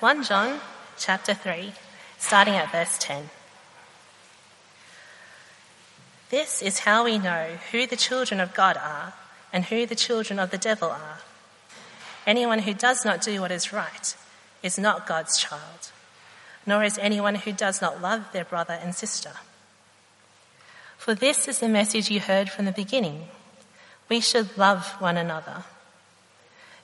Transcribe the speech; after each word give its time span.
1 0.00 0.24
John 0.24 0.60
chapter 0.96 1.34
3, 1.34 1.72
starting 2.18 2.54
at 2.54 2.72
verse 2.72 2.96
10. 2.98 3.28
This 6.30 6.62
is 6.62 6.80
how 6.80 7.04
we 7.04 7.18
know 7.18 7.58
who 7.70 7.86
the 7.86 7.96
children 7.96 8.40
of 8.40 8.54
God 8.54 8.78
are 8.78 9.12
and 9.52 9.66
who 9.66 9.84
the 9.84 9.94
children 9.94 10.38
of 10.38 10.50
the 10.50 10.58
devil 10.58 10.88
are. 10.88 11.18
Anyone 12.26 12.60
who 12.60 12.72
does 12.72 13.04
not 13.04 13.20
do 13.20 13.42
what 13.42 13.50
is 13.50 13.72
right 13.72 14.16
is 14.62 14.78
not 14.78 15.06
God's 15.06 15.38
child, 15.38 15.92
nor 16.66 16.82
is 16.82 16.96
anyone 16.98 17.34
who 17.34 17.52
does 17.52 17.82
not 17.82 18.00
love 18.00 18.32
their 18.32 18.44
brother 18.44 18.78
and 18.82 18.94
sister. 18.94 19.32
For 20.96 21.14
this 21.14 21.46
is 21.46 21.60
the 21.60 21.68
message 21.68 22.10
you 22.10 22.20
heard 22.20 22.48
from 22.48 22.64
the 22.64 22.72
beginning. 22.72 23.28
We 24.08 24.20
should 24.20 24.56
love 24.56 24.96
one 24.98 25.18
another. 25.18 25.64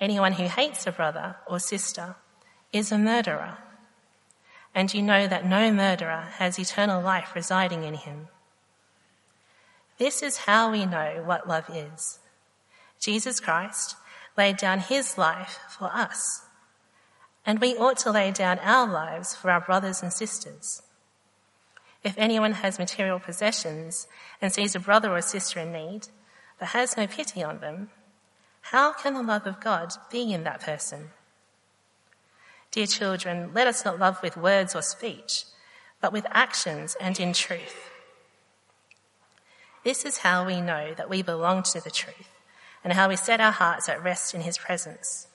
Anyone 0.00 0.32
who 0.32 0.44
hates 0.44 0.86
a 0.86 0.92
brother 0.92 1.36
or 1.46 1.58
sister 1.58 2.16
is 2.72 2.90
a 2.90 2.98
murderer. 2.98 3.58
And 4.74 4.92
you 4.94 5.02
know 5.02 5.26
that 5.26 5.46
no 5.46 5.72
murderer 5.72 6.28
has 6.38 6.58
eternal 6.58 7.02
life 7.02 7.34
residing 7.34 7.84
in 7.84 7.94
him. 7.94 8.28
This 9.98 10.22
is 10.22 10.38
how 10.38 10.70
we 10.70 10.86
know 10.86 11.22
what 11.26 11.46
love 11.46 11.68
is. 11.68 12.20
Jesus 12.98 13.40
Christ 13.40 13.96
laid 14.36 14.56
down 14.56 14.78
his 14.78 15.18
life 15.18 15.58
for 15.68 15.90
us. 15.92 16.42
And 17.44 17.58
we 17.58 17.76
ought 17.76 17.98
to 17.98 18.10
lay 18.10 18.30
down 18.30 18.58
our 18.60 18.90
lives 18.90 19.34
for 19.34 19.50
our 19.50 19.60
brothers 19.60 20.02
and 20.02 20.12
sisters. 20.12 20.82
If 22.02 22.16
anyone 22.16 22.52
has 22.52 22.78
material 22.78 23.18
possessions 23.18 24.06
and 24.40 24.52
sees 24.52 24.74
a 24.74 24.80
brother 24.80 25.14
or 25.14 25.20
sister 25.20 25.60
in 25.60 25.72
need, 25.72 26.08
but 26.58 26.68
has 26.68 26.96
no 26.96 27.06
pity 27.06 27.42
on 27.42 27.60
them, 27.60 27.90
how 28.70 28.92
can 28.92 29.14
the 29.14 29.22
love 29.22 29.48
of 29.48 29.58
God 29.58 29.92
be 30.12 30.32
in 30.32 30.44
that 30.44 30.60
person? 30.60 31.10
Dear 32.70 32.86
children, 32.86 33.50
let 33.52 33.66
us 33.66 33.84
not 33.84 33.98
love 33.98 34.22
with 34.22 34.36
words 34.36 34.76
or 34.76 34.82
speech, 34.82 35.42
but 36.00 36.12
with 36.12 36.24
actions 36.30 36.96
and 37.00 37.18
in 37.18 37.32
truth. 37.32 37.90
This 39.82 40.04
is 40.04 40.18
how 40.18 40.46
we 40.46 40.60
know 40.60 40.94
that 40.94 41.10
we 41.10 41.20
belong 41.20 41.64
to 41.64 41.80
the 41.80 41.90
truth 41.90 42.30
and 42.84 42.92
how 42.92 43.08
we 43.08 43.16
set 43.16 43.40
our 43.40 43.50
hearts 43.50 43.88
at 43.88 44.04
rest 44.04 44.36
in 44.36 44.42
his 44.42 44.56
presence. 44.56 45.26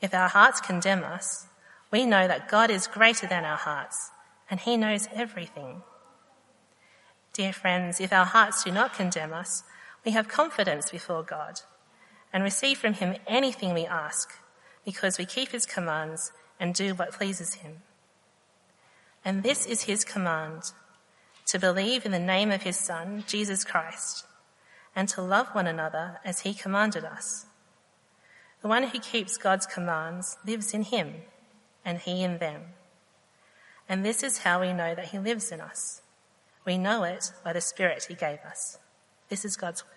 If 0.00 0.12
our 0.12 0.28
hearts 0.28 0.60
condemn 0.60 1.04
us, 1.04 1.46
we 1.92 2.04
know 2.04 2.26
that 2.26 2.48
God 2.48 2.68
is 2.68 2.88
greater 2.88 3.28
than 3.28 3.44
our 3.44 3.58
hearts 3.58 4.10
and 4.50 4.58
he 4.58 4.76
knows 4.76 5.06
everything. 5.14 5.82
Dear 7.32 7.52
friends, 7.52 8.00
if 8.00 8.12
our 8.12 8.24
hearts 8.24 8.64
do 8.64 8.72
not 8.72 8.92
condemn 8.92 9.32
us, 9.32 9.62
we 10.04 10.10
have 10.10 10.26
confidence 10.26 10.90
before 10.90 11.22
God 11.22 11.60
and 12.32 12.42
receive 12.42 12.78
from 12.78 12.94
him 12.94 13.16
anything 13.26 13.72
we 13.72 13.86
ask 13.86 14.30
because 14.84 15.18
we 15.18 15.24
keep 15.24 15.50
his 15.50 15.66
commands 15.66 16.32
and 16.58 16.74
do 16.74 16.94
what 16.94 17.12
pleases 17.12 17.54
him. 17.54 17.82
And 19.24 19.42
this 19.42 19.66
is 19.66 19.82
his 19.82 20.04
command 20.04 20.72
to 21.46 21.58
believe 21.58 22.04
in 22.04 22.12
the 22.12 22.18
name 22.18 22.50
of 22.50 22.62
his 22.62 22.76
son, 22.76 23.24
Jesus 23.26 23.64
Christ, 23.64 24.26
and 24.94 25.08
to 25.08 25.22
love 25.22 25.48
one 25.48 25.66
another 25.66 26.20
as 26.24 26.40
he 26.40 26.54
commanded 26.54 27.04
us. 27.04 27.46
The 28.62 28.68
one 28.68 28.84
who 28.84 28.98
keeps 28.98 29.36
God's 29.36 29.66
commands 29.66 30.38
lives 30.46 30.74
in 30.74 30.82
him, 30.82 31.14
and 31.84 31.98
he 31.98 32.22
in 32.22 32.38
them. 32.38 32.62
And 33.88 34.04
this 34.04 34.22
is 34.22 34.38
how 34.38 34.60
we 34.60 34.72
know 34.72 34.94
that 34.94 35.08
he 35.08 35.18
lives 35.18 35.52
in 35.52 35.60
us. 35.60 36.02
We 36.64 36.78
know 36.78 37.04
it 37.04 37.32
by 37.44 37.52
the 37.52 37.60
Spirit 37.60 38.06
he 38.08 38.14
gave 38.14 38.40
us. 38.40 38.78
This 39.28 39.44
is 39.44 39.56
God's 39.56 39.84
word. 39.84 39.95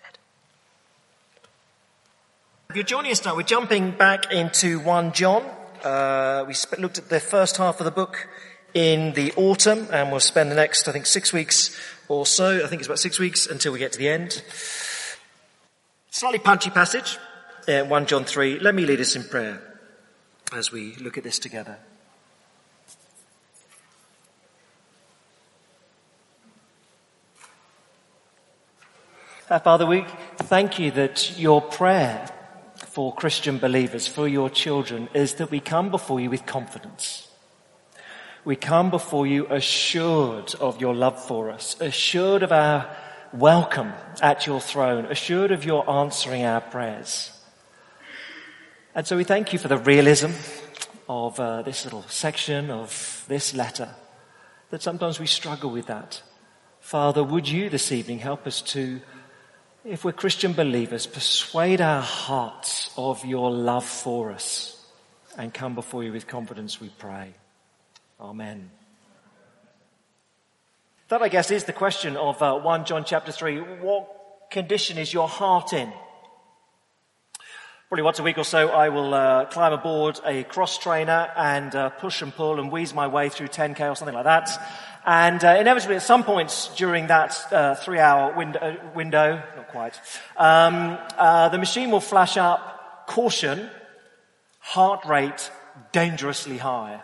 If 2.70 2.76
you're 2.76 2.84
joining 2.84 3.10
us 3.10 3.24
now, 3.24 3.34
we're 3.34 3.42
jumping 3.42 3.90
back 3.90 4.30
into 4.32 4.78
1 4.78 5.12
John. 5.12 5.42
Uh, 5.82 6.44
we 6.46 6.54
sp- 6.54 6.78
looked 6.78 6.98
at 6.98 7.08
the 7.08 7.18
first 7.18 7.56
half 7.56 7.80
of 7.80 7.84
the 7.84 7.90
book 7.90 8.28
in 8.74 9.12
the 9.14 9.32
autumn, 9.32 9.88
and 9.90 10.12
we'll 10.12 10.20
spend 10.20 10.52
the 10.52 10.54
next, 10.54 10.86
I 10.86 10.92
think, 10.92 11.06
six 11.06 11.32
weeks 11.32 11.76
or 12.06 12.24
so. 12.26 12.64
I 12.64 12.68
think 12.68 12.80
it's 12.80 12.86
about 12.86 13.00
six 13.00 13.18
weeks 13.18 13.48
until 13.48 13.72
we 13.72 13.80
get 13.80 13.90
to 13.94 13.98
the 13.98 14.08
end. 14.08 14.44
Slightly 16.12 16.38
punchy 16.38 16.70
passage, 16.70 17.18
uh, 17.66 17.82
1 17.82 18.06
John 18.06 18.24
3. 18.24 18.60
Let 18.60 18.76
me 18.76 18.86
lead 18.86 19.00
us 19.00 19.16
in 19.16 19.24
prayer 19.24 19.60
as 20.52 20.70
we 20.70 20.94
look 20.94 21.18
at 21.18 21.24
this 21.24 21.40
together. 21.40 21.76
Uh, 29.48 29.58
Father, 29.58 29.86
we 29.86 30.04
thank 30.36 30.78
you 30.78 30.92
that 30.92 31.36
your 31.36 31.60
prayer 31.60 32.28
for 33.00 33.14
Christian 33.14 33.56
believers, 33.56 34.06
for 34.06 34.28
your 34.28 34.50
children, 34.50 35.08
is 35.14 35.36
that 35.36 35.50
we 35.50 35.58
come 35.58 35.90
before 35.90 36.20
you 36.20 36.28
with 36.28 36.44
confidence. 36.44 37.28
We 38.44 38.56
come 38.56 38.90
before 38.90 39.26
you 39.26 39.46
assured 39.46 40.54
of 40.60 40.82
your 40.82 40.94
love 40.94 41.18
for 41.24 41.50
us, 41.50 41.80
assured 41.80 42.42
of 42.42 42.52
our 42.52 42.94
welcome 43.32 43.94
at 44.20 44.46
your 44.46 44.60
throne, 44.60 45.06
assured 45.06 45.50
of 45.50 45.64
your 45.64 45.88
answering 45.88 46.44
our 46.44 46.60
prayers. 46.60 47.32
And 48.94 49.06
so 49.06 49.16
we 49.16 49.24
thank 49.24 49.54
you 49.54 49.58
for 49.58 49.68
the 49.68 49.78
realism 49.78 50.32
of 51.08 51.40
uh, 51.40 51.62
this 51.62 51.84
little 51.84 52.02
section 52.02 52.70
of 52.70 53.24
this 53.28 53.54
letter, 53.54 53.94
that 54.68 54.82
sometimes 54.82 55.18
we 55.18 55.26
struggle 55.26 55.70
with 55.70 55.86
that. 55.86 56.20
Father, 56.80 57.24
would 57.24 57.48
you 57.48 57.70
this 57.70 57.92
evening 57.92 58.18
help 58.18 58.46
us 58.46 58.60
to, 58.60 59.00
if 59.84 60.04
we're 60.04 60.12
Christian 60.12 60.52
believers, 60.52 61.06
persuade 61.06 61.80
our 61.80 62.02
hearts 62.02 62.92
of 62.96 63.24
your 63.24 63.50
love 63.50 63.84
for 63.84 64.30
us 64.30 64.76
and 65.38 65.54
come 65.54 65.74
before 65.74 66.04
you 66.04 66.12
with 66.12 66.26
confidence, 66.26 66.80
we 66.80 66.90
pray. 66.98 67.32
Amen. 68.20 68.70
That, 71.08 71.22
I 71.22 71.28
guess, 71.28 71.50
is 71.50 71.64
the 71.64 71.72
question 71.72 72.16
of 72.16 72.40
uh, 72.42 72.58
1 72.58 72.84
John 72.84 73.04
chapter 73.04 73.32
3. 73.32 73.58
What 73.80 74.50
condition 74.50 74.98
is 74.98 75.12
your 75.12 75.28
heart 75.28 75.72
in? 75.72 75.92
Probably 77.90 78.04
once 78.04 78.20
a 78.20 78.22
week 78.22 78.38
or 78.38 78.44
so, 78.44 78.68
I 78.68 78.88
will 78.90 79.12
uh, 79.12 79.46
climb 79.46 79.72
aboard 79.72 80.20
a 80.24 80.44
cross 80.44 80.78
trainer 80.78 81.28
and 81.36 81.74
uh, 81.74 81.90
push 81.90 82.22
and 82.22 82.32
pull 82.32 82.60
and 82.60 82.70
wheeze 82.70 82.94
my 82.94 83.08
way 83.08 83.30
through 83.30 83.48
10k 83.48 83.90
or 83.90 83.96
something 83.96 84.14
like 84.14 84.26
that. 84.26 84.48
And 85.04 85.42
uh, 85.42 85.56
inevitably, 85.58 85.96
at 85.96 86.02
some 86.02 86.22
points 86.22 86.72
during 86.76 87.08
that 87.08 87.36
uh, 87.50 87.74
three-hour 87.74 88.36
window, 88.36 88.60
uh, 88.60 88.76
window, 88.94 89.42
not 89.56 89.68
quite, 89.70 90.00
um, 90.36 90.98
the 91.50 91.58
machine 91.58 91.90
will 91.90 91.98
flash 91.98 92.36
up 92.36 93.08
caution, 93.08 93.68
heart 94.60 95.04
rate 95.04 95.50
dangerously 95.90 96.58
high. 96.58 97.00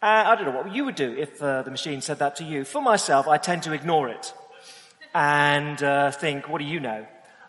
Uh, 0.00 0.26
I 0.26 0.36
don't 0.36 0.44
know 0.44 0.62
what 0.62 0.72
you 0.72 0.84
would 0.84 0.94
do 0.94 1.12
if 1.18 1.42
uh, 1.42 1.62
the 1.62 1.72
machine 1.72 2.02
said 2.02 2.20
that 2.20 2.36
to 2.36 2.44
you. 2.44 2.64
For 2.64 2.80
myself, 2.80 3.26
I 3.26 3.38
tend 3.38 3.64
to 3.64 3.72
ignore 3.72 4.08
it 4.10 4.32
and 5.12 5.82
uh, 5.82 6.12
think, 6.12 6.48
what 6.48 6.60
do 6.60 6.64
you 6.64 6.78
know? 6.78 7.04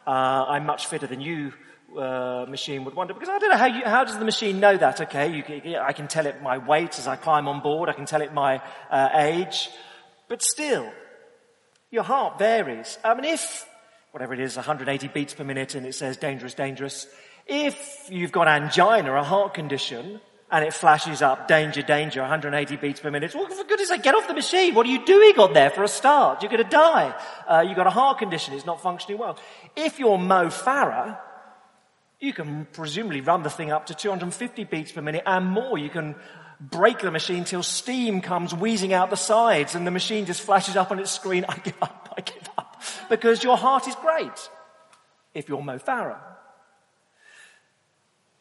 Uh, 0.09 0.43
I'm 0.49 0.65
much 0.65 0.87
fitter 0.87 1.05
than 1.05 1.21
you, 1.21 1.53
uh, 1.95 2.47
machine 2.49 2.83
would 2.83 2.95
wonder. 2.95 3.13
Because 3.13 3.29
I 3.29 3.37
don't 3.37 3.51
know 3.51 3.57
how, 3.57 3.67
you, 3.67 3.83
how 3.85 4.03
does 4.03 4.17
the 4.17 4.25
machine 4.25 4.59
know 4.59 4.75
that? 4.75 4.99
Okay, 5.01 5.77
I 5.79 5.93
can 5.93 6.07
tell 6.07 6.25
it 6.25 6.41
my 6.41 6.57
weight 6.57 6.97
as 6.97 7.07
I 7.07 7.15
climb 7.15 7.47
on 7.47 7.61
board. 7.61 7.89
I 7.89 7.93
can 7.93 8.07
tell 8.07 8.23
it 8.23 8.33
my 8.33 8.59
uh, 8.89 9.09
age. 9.13 9.69
But 10.27 10.41
still, 10.41 10.91
your 11.91 12.01
heart 12.01 12.39
varies. 12.39 12.97
I 13.03 13.13
mean, 13.13 13.25
if, 13.25 13.67
whatever 14.09 14.33
it 14.33 14.39
is, 14.39 14.55
180 14.55 15.09
beats 15.09 15.35
per 15.35 15.43
minute 15.43 15.75
and 15.75 15.85
it 15.85 15.93
says 15.93 16.17
dangerous, 16.17 16.55
dangerous, 16.55 17.05
if 17.45 18.07
you've 18.09 18.31
got 18.31 18.47
angina, 18.47 19.13
a 19.13 19.23
heart 19.23 19.53
condition, 19.53 20.21
and 20.51 20.65
it 20.65 20.73
flashes 20.73 21.21
up, 21.21 21.47
danger, 21.47 21.81
danger, 21.81 22.21
180 22.21 22.75
beats 22.77 22.99
per 22.99 23.11
minute. 23.11 23.35
Well, 23.35 23.47
for 23.47 23.63
goodness 23.63 23.89
sake, 23.89 24.01
get 24.01 24.15
off 24.15 24.27
the 24.27 24.33
machine. 24.33 24.73
What 24.73 24.87
are 24.87 24.89
you 24.89 25.05
doing 25.05 25.37
on 25.37 25.53
there 25.53 25.69
for 25.69 25.83
a 25.83 25.87
start? 25.87 26.41
You're 26.41 26.51
going 26.51 26.63
to 26.63 26.69
die. 26.69 27.15
Uh, 27.47 27.63
you've 27.67 27.75
got 27.75 27.85
a 27.85 27.91
heart 27.91 28.17
condition. 28.17 28.55
It's 28.55 28.65
not 28.65 28.81
functioning 28.81 29.19
well. 29.19 29.37
If 29.75 29.99
you're 29.99 30.17
Mo 30.17 30.47
Farah, 30.47 31.19
you 32.19 32.33
can 32.33 32.65
presumably 32.73 33.21
run 33.21 33.43
the 33.43 33.49
thing 33.49 33.71
up 33.71 33.87
to 33.87 33.93
250 33.93 34.63
beats 34.65 34.91
per 34.91 35.01
minute 35.01 35.23
and 35.25 35.45
more. 35.45 35.77
You 35.77 35.89
can 35.89 36.15
break 36.59 36.99
the 36.99 37.11
machine 37.11 37.45
till 37.45 37.63
steam 37.63 38.19
comes 38.21 38.53
wheezing 38.53 38.91
out 38.91 39.09
the 39.09 39.15
sides 39.17 39.75
and 39.75 39.85
the 39.85 39.91
machine 39.91 40.25
just 40.25 40.41
flashes 40.41 40.75
up 40.75 40.91
on 40.91 40.99
its 40.99 41.11
screen. 41.11 41.45
I 41.47 41.57
give 41.57 41.77
up. 41.81 42.13
I 42.17 42.21
give 42.21 42.49
up. 42.57 42.81
Because 43.07 43.43
your 43.43 43.55
heart 43.55 43.87
is 43.87 43.95
great. 43.95 44.49
If 45.33 45.47
you're 45.47 45.61
Mo 45.61 45.77
Farah. 45.77 46.28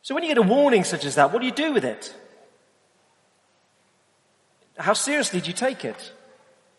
So 0.09 0.15
when 0.15 0.25
you 0.25 0.31
get 0.31 0.39
a 0.39 0.43
warning 0.43 0.85
such 0.85 1.05
as 1.05 1.17
that, 1.17 1.35
what 1.35 1.41
do 1.41 1.45
you 1.45 1.53
do 1.53 1.75
with 1.75 1.85
it? 1.85 2.17
How 4.79 4.95
seriously 4.95 5.43
do 5.43 5.49
you 5.49 5.53
take 5.53 5.85
it? 5.85 6.15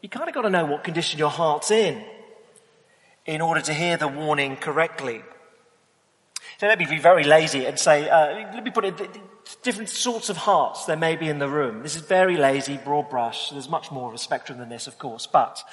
You 0.02 0.10
kind 0.10 0.28
of 0.28 0.34
got 0.34 0.42
to 0.42 0.50
know 0.50 0.66
what 0.66 0.84
condition 0.84 1.20
your 1.20 1.30
heart's 1.30 1.70
in 1.70 2.04
in 3.28 3.42
order 3.42 3.62
to 3.62 3.72
hear 3.72 3.98
the 3.98 4.08
warning 4.08 4.56
correctly. 4.56 5.22
So 6.58 6.66
let 6.66 6.80
me 6.80 6.88
be 6.90 6.98
very 6.98 7.24
lazy 7.24 7.68
and 7.68 7.78
say, 7.78 8.10
uh, 8.10 8.52
let 8.52 8.64
me 8.64 8.72
put 8.72 8.86
it, 8.86 9.00
different 9.62 9.90
sorts 9.90 10.30
of 10.30 10.38
hearts 10.38 10.86
there 10.86 10.98
may 10.98 11.16
be 11.16 11.30
in 11.30 11.38
the 11.38 11.48
room. 11.48 11.84
This 11.84 11.96
is 11.96 12.02
very 12.02 12.36
lazy, 12.36 12.78
broad 12.78 13.12
brush. 13.12 13.52
There's 13.52 13.70
much 13.70 13.92
more 13.92 14.08
of 14.08 14.16
a 14.16 14.18
spectrum 14.18 14.58
than 14.58 14.70
this, 14.70 14.88
of 14.88 14.98
course. 14.98 15.28
But 15.28 15.64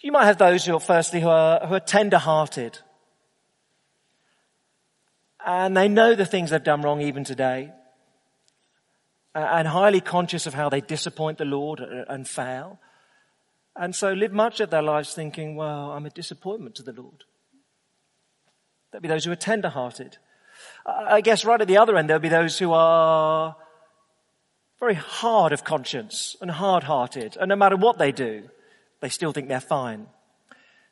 you 0.00 0.12
might 0.12 0.26
have 0.26 0.36
those 0.36 0.66
who 0.66 0.74
are, 0.74 0.80
firstly, 0.80 1.22
who 1.22 1.30
are, 1.30 1.66
who 1.66 1.72
are 1.72 1.80
tender-hearted. 1.80 2.80
And 5.46 5.76
they 5.76 5.88
know 5.88 6.16
the 6.16 6.26
things 6.26 6.50
they've 6.50 6.62
done 6.62 6.82
wrong 6.82 7.00
even 7.00 7.22
today. 7.22 7.72
Uh, 9.32 9.38
and 9.38 9.68
highly 9.68 10.00
conscious 10.00 10.46
of 10.46 10.54
how 10.54 10.68
they 10.68 10.80
disappoint 10.80 11.38
the 11.38 11.44
Lord 11.44 11.80
uh, 11.80 12.04
and 12.08 12.26
fail. 12.26 12.80
And 13.76 13.94
so 13.94 14.12
live 14.12 14.32
much 14.32 14.58
of 14.60 14.70
their 14.70 14.82
lives 14.82 15.14
thinking, 15.14 15.54
well, 15.54 15.92
I'm 15.92 16.04
a 16.04 16.10
disappointment 16.10 16.74
to 16.76 16.82
the 16.82 16.92
Lord. 16.92 17.24
There'll 18.90 19.02
be 19.02 19.08
those 19.08 19.24
who 19.24 19.30
are 19.30 19.36
tender 19.36 19.68
hearted. 19.68 20.16
I 20.84 21.20
guess 21.20 21.44
right 21.44 21.60
at 21.60 21.68
the 21.68 21.76
other 21.78 21.96
end, 21.96 22.08
there'll 22.08 22.20
be 22.20 22.28
those 22.28 22.58
who 22.58 22.72
are 22.72 23.54
very 24.80 24.94
hard 24.94 25.52
of 25.52 25.64
conscience 25.64 26.36
and 26.40 26.50
hard 26.50 26.84
hearted. 26.84 27.36
And 27.38 27.50
no 27.50 27.56
matter 27.56 27.76
what 27.76 27.98
they 27.98 28.10
do, 28.10 28.48
they 29.00 29.10
still 29.10 29.32
think 29.32 29.48
they're 29.48 29.60
fine. 29.60 30.06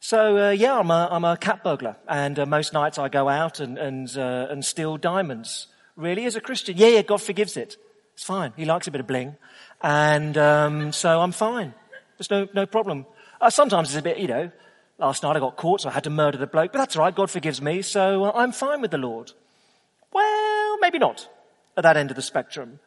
So, 0.05 0.37
uh, 0.37 0.51
yeah, 0.51 0.79
I'm 0.79 0.91
a, 0.91 1.09
I'm 1.11 1.25
a 1.25 1.35
cat 1.39 1.65
burglar. 1.65 1.97
And 2.07 2.39
uh, 2.39 2.45
most 2.45 2.75
nights 2.75 2.99
I 2.99 3.09
go 3.09 3.27
out 3.27 3.59
and, 3.59 3.79
and, 3.79 4.07
uh, 4.19 4.49
and 4.51 4.63
steal 4.63 4.99
diamonds. 4.99 5.69
Really, 5.97 6.27
as 6.27 6.37
a 6.37 6.43
Christian? 6.43 6.77
Yeah, 6.77 6.89
yeah, 6.89 7.01
God 7.01 7.23
forgives 7.23 7.57
it. 7.57 7.79
It's 8.13 8.23
fine. 8.23 8.53
He 8.55 8.67
likes 8.67 8.87
a 8.87 8.91
bit 8.91 9.01
of 9.01 9.07
bling. 9.07 9.37
And 9.83 10.37
um, 10.37 10.93
so 10.93 11.23
I'm 11.23 11.33
fine. 11.33 11.73
There's 12.19 12.31
no, 12.31 12.47
no 12.53 12.67
problem. 12.67 13.07
Uh, 13.41 13.49
sometimes 13.49 13.89
it's 13.89 13.99
a 13.99 14.03
bit, 14.03 14.19
you 14.19 14.29
know, 14.29 14.53
last 14.99 15.23
night 15.23 15.37
I 15.37 15.41
got 15.41 15.57
caught, 15.57 15.81
so 15.81 15.89
I 15.89 15.93
had 15.93 16.05
to 16.05 16.11
murder 16.11 16.37
the 16.37 16.47
bloke, 16.47 16.73
but 16.73 16.81
that's 16.81 16.97
all 16.97 17.03
right. 17.03 17.15
God 17.15 17.31
forgives 17.31 17.63
me, 17.63 17.81
so 17.81 18.25
uh, 18.25 18.33
I'm 18.35 18.53
fine 18.53 18.83
with 18.83 18.91
the 18.91 18.99
Lord. 18.99 19.33
Well, 20.13 20.79
maybe 20.81 20.99
not 20.99 21.31
at 21.79 21.83
that 21.85 21.97
end 21.97 22.11
of 22.11 22.17
the 22.17 22.23
spectrum. 22.23 22.79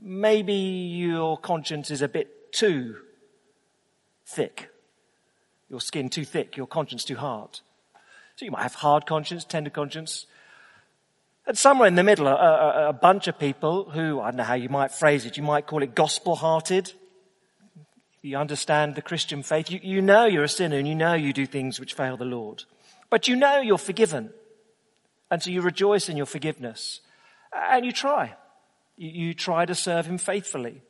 Maybe 0.00 0.54
your 0.54 1.36
conscience 1.36 1.90
is 1.90 2.00
a 2.00 2.06
bit 2.06 2.52
too 2.52 2.94
thick. 4.24 4.70
Your 5.70 5.80
skin 5.80 6.10
too 6.10 6.24
thick, 6.24 6.56
your 6.56 6.66
conscience 6.66 7.04
too 7.04 7.16
hard. 7.16 7.60
So 8.36 8.44
you 8.44 8.50
might 8.50 8.62
have 8.62 8.74
hard 8.74 9.06
conscience, 9.06 9.44
tender 9.44 9.70
conscience. 9.70 10.26
And 11.46 11.56
somewhere 11.56 11.88
in 11.88 11.94
the 11.94 12.02
middle, 12.02 12.26
a, 12.26 12.92
bunch 12.92 13.28
of 13.28 13.38
people 13.38 13.88
who, 13.90 14.20
I 14.20 14.30
don't 14.30 14.36
know 14.36 14.42
how 14.44 14.54
you 14.54 14.68
might 14.68 14.92
phrase 14.92 15.24
it, 15.24 15.36
you 15.36 15.42
might 15.42 15.66
call 15.66 15.82
it 15.82 15.94
gospel 15.94 16.36
hearted 16.36 16.92
you 18.22 18.36
understand 18.36 18.94
the 18.94 19.02
Christian 19.02 19.42
faith, 19.42 19.70
you, 19.70 19.80
you 19.82 20.02
know 20.02 20.26
you're 20.26 20.44
a 20.44 20.48
sinner 20.48 20.76
and 20.76 20.86
you 20.86 20.94
know 20.94 21.14
you 21.14 21.32
do 21.32 21.46
things 21.46 21.80
which 21.80 21.94
fail 21.94 22.16
the 22.16 22.24
Lord. 22.24 22.64
But 23.08 23.28
you 23.28 23.36
know 23.36 23.60
you're 23.60 23.78
forgiven. 23.78 24.30
And 25.30 25.42
so 25.42 25.50
you 25.50 25.62
rejoice 25.62 26.08
in 26.08 26.16
your 26.16 26.26
forgiveness. 26.26 27.00
And 27.52 27.84
you 27.84 27.92
try. 27.92 28.34
You, 28.96 29.26
you 29.26 29.34
try 29.34 29.64
to 29.64 29.74
serve 29.74 30.06
Him 30.06 30.18
faithfully. 30.18 30.82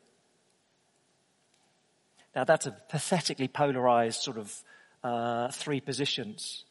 Now 2.34 2.44
that's 2.44 2.66
a 2.66 2.76
pathetically 2.88 3.48
polarized 3.48 4.22
sort 4.22 4.38
of 4.38 4.62
uh, 5.02 5.50
three 5.50 5.80
positions. 5.80 6.64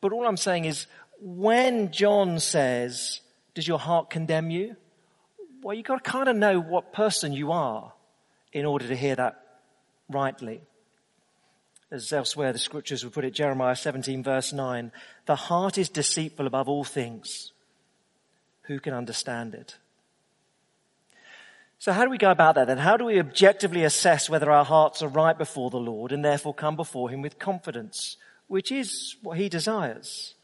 But 0.00 0.12
all 0.12 0.26
I'm 0.26 0.36
saying 0.36 0.64
is, 0.64 0.86
when 1.20 1.92
John 1.92 2.38
says, 2.38 3.20
does 3.54 3.68
your 3.68 3.78
heart 3.78 4.10
condemn 4.10 4.50
you? 4.50 4.76
Well, 5.62 5.76
you've 5.76 5.86
got 5.86 6.02
to 6.02 6.10
kind 6.10 6.28
of 6.28 6.36
know 6.36 6.60
what 6.60 6.92
person 6.92 7.32
you 7.32 7.52
are 7.52 7.92
in 8.52 8.64
order 8.64 8.88
to 8.88 8.96
hear 8.96 9.16
that 9.16 9.44
rightly. 10.08 10.62
As 11.90 12.12
elsewhere 12.12 12.52
the 12.52 12.58
scriptures 12.58 13.04
would 13.04 13.12
put 13.12 13.24
it, 13.24 13.34
Jeremiah 13.34 13.76
17 13.76 14.22
verse 14.22 14.52
9, 14.52 14.92
the 15.26 15.36
heart 15.36 15.76
is 15.76 15.88
deceitful 15.88 16.46
above 16.46 16.68
all 16.68 16.84
things. 16.84 17.52
Who 18.62 18.78
can 18.78 18.94
understand 18.94 19.54
it? 19.54 19.76
So 21.80 21.92
how 21.92 22.04
do 22.04 22.10
we 22.10 22.18
go 22.18 22.30
about 22.30 22.54
that 22.54 22.68
then? 22.68 22.78
How 22.78 22.96
do 22.96 23.06
we 23.06 23.18
objectively 23.18 23.82
assess 23.82 24.30
whether 24.30 24.52
our 24.52 24.64
hearts 24.64 25.02
are 25.02 25.08
right 25.08 25.36
before 25.36 25.70
the 25.70 25.78
Lord 25.78 26.12
and 26.12 26.24
therefore 26.24 26.54
come 26.54 26.76
before 26.76 27.10
Him 27.10 27.22
with 27.22 27.40
confidence, 27.40 28.16
which 28.46 28.70
is 28.70 29.16
what 29.22 29.36
He 29.38 29.48
desires? 29.48 30.34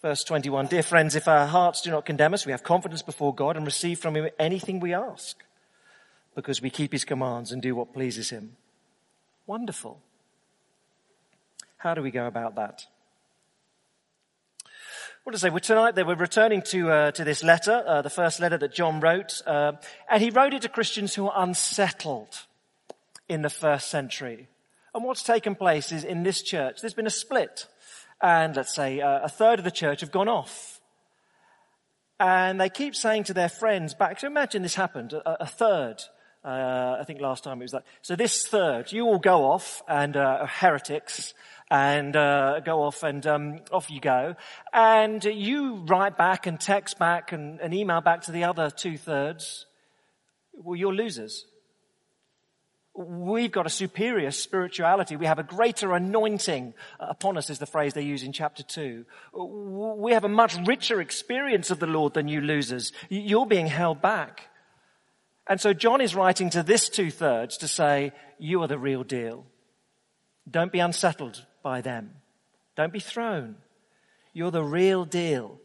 Verse 0.00 0.24
21, 0.24 0.68
dear 0.68 0.82
friends, 0.82 1.14
if 1.14 1.28
our 1.28 1.46
hearts 1.46 1.82
do 1.82 1.90
not 1.90 2.06
condemn 2.06 2.32
us, 2.32 2.46
we 2.46 2.52
have 2.52 2.62
confidence 2.62 3.02
before 3.02 3.34
God 3.34 3.56
and 3.56 3.66
receive 3.66 3.98
from 3.98 4.16
Him 4.16 4.30
anything 4.38 4.80
we 4.80 4.94
ask 4.94 5.42
because 6.36 6.62
we 6.62 6.70
keep 6.70 6.92
his 6.92 7.04
commands 7.04 7.50
and 7.50 7.60
do 7.60 7.74
what 7.74 7.94
pleases 7.94 8.30
him. 8.30 8.56
Wonderful. 9.46 10.00
How 11.78 11.94
do 11.94 12.02
we 12.02 12.12
go 12.12 12.26
about 12.26 12.54
that? 12.56 12.86
What 15.26 15.32
to 15.32 15.40
say? 15.40 15.50
Well, 15.50 15.58
tonight 15.58 15.96
they 15.96 16.04
were 16.04 16.14
returning 16.14 16.62
to 16.66 16.88
uh, 16.88 17.10
to 17.10 17.24
this 17.24 17.42
letter, 17.42 17.82
uh, 17.84 18.00
the 18.00 18.08
first 18.08 18.38
letter 18.38 18.58
that 18.58 18.72
John 18.72 19.00
wrote, 19.00 19.42
uh, 19.44 19.72
and 20.08 20.22
he 20.22 20.30
wrote 20.30 20.54
it 20.54 20.62
to 20.62 20.68
Christians 20.68 21.16
who 21.16 21.26
are 21.26 21.42
unsettled 21.42 22.46
in 23.28 23.42
the 23.42 23.50
first 23.50 23.88
century. 23.88 24.46
And 24.94 25.02
what's 25.02 25.24
taken 25.24 25.56
place 25.56 25.90
is 25.90 26.04
in 26.04 26.22
this 26.22 26.42
church, 26.42 26.80
there's 26.80 26.94
been 26.94 27.08
a 27.08 27.10
split, 27.10 27.66
and 28.22 28.54
let's 28.54 28.72
say 28.72 29.00
uh, 29.00 29.18
a 29.24 29.28
third 29.28 29.58
of 29.58 29.64
the 29.64 29.72
church 29.72 30.00
have 30.00 30.12
gone 30.12 30.28
off, 30.28 30.80
and 32.20 32.60
they 32.60 32.68
keep 32.68 32.94
saying 32.94 33.24
to 33.24 33.34
their 33.34 33.48
friends 33.48 33.94
back. 33.94 34.20
So 34.20 34.28
imagine 34.28 34.62
this 34.62 34.76
happened: 34.76 35.12
a, 35.12 35.42
a 35.42 35.46
third 35.46 36.04
uh, 36.46 36.98
I 37.00 37.04
think 37.04 37.20
last 37.20 37.42
time 37.42 37.60
it 37.60 37.64
was 37.64 37.72
that. 37.72 37.84
So 38.02 38.14
this 38.14 38.46
third, 38.46 38.92
you 38.92 39.04
all 39.04 39.18
go 39.18 39.50
off 39.50 39.82
and 39.88 40.16
uh, 40.16 40.46
heretics 40.46 41.34
and 41.68 42.14
uh, 42.14 42.60
go 42.60 42.84
off 42.84 43.02
and 43.02 43.26
um, 43.26 43.58
off 43.72 43.90
you 43.90 44.00
go, 44.00 44.36
and 44.72 45.24
you 45.24 45.84
write 45.88 46.16
back 46.16 46.46
and 46.46 46.60
text 46.60 46.98
back 46.98 47.32
and, 47.32 47.60
and 47.60 47.74
email 47.74 48.00
back 48.00 48.22
to 48.22 48.32
the 48.32 48.44
other 48.44 48.70
two 48.70 48.96
thirds. 48.96 49.66
Well, 50.52 50.76
you're 50.76 50.94
losers. 50.94 51.46
We've 52.94 53.52
got 53.52 53.66
a 53.66 53.70
superior 53.70 54.30
spirituality. 54.30 55.16
We 55.16 55.26
have 55.26 55.40
a 55.40 55.42
greater 55.42 55.92
anointing 55.92 56.72
upon 57.00 57.36
us, 57.36 57.50
is 57.50 57.58
the 57.58 57.66
phrase 57.66 57.92
they 57.92 58.02
use 58.02 58.22
in 58.22 58.32
chapter 58.32 58.62
two. 58.62 59.04
We 59.34 60.12
have 60.12 60.24
a 60.24 60.28
much 60.28 60.56
richer 60.64 61.00
experience 61.00 61.70
of 61.70 61.78
the 61.80 61.86
Lord 61.86 62.14
than 62.14 62.28
you 62.28 62.40
losers. 62.40 62.92
You're 63.10 63.46
being 63.46 63.66
held 63.66 64.00
back. 64.00 64.48
And 65.46 65.60
so 65.60 65.72
John 65.72 66.00
is 66.00 66.14
writing 66.14 66.50
to 66.50 66.62
this 66.62 66.88
two 66.88 67.10
thirds 67.10 67.58
to 67.58 67.68
say, 67.68 68.12
you 68.38 68.62
are 68.62 68.68
the 68.68 68.78
real 68.78 69.04
deal. 69.04 69.46
Don't 70.50 70.72
be 70.72 70.80
unsettled 70.80 71.44
by 71.62 71.80
them. 71.80 72.10
Don't 72.76 72.92
be 72.92 73.00
thrown. 73.00 73.56
You're 74.32 74.50
the 74.50 74.62
real 74.62 75.04
deal. 75.04 75.58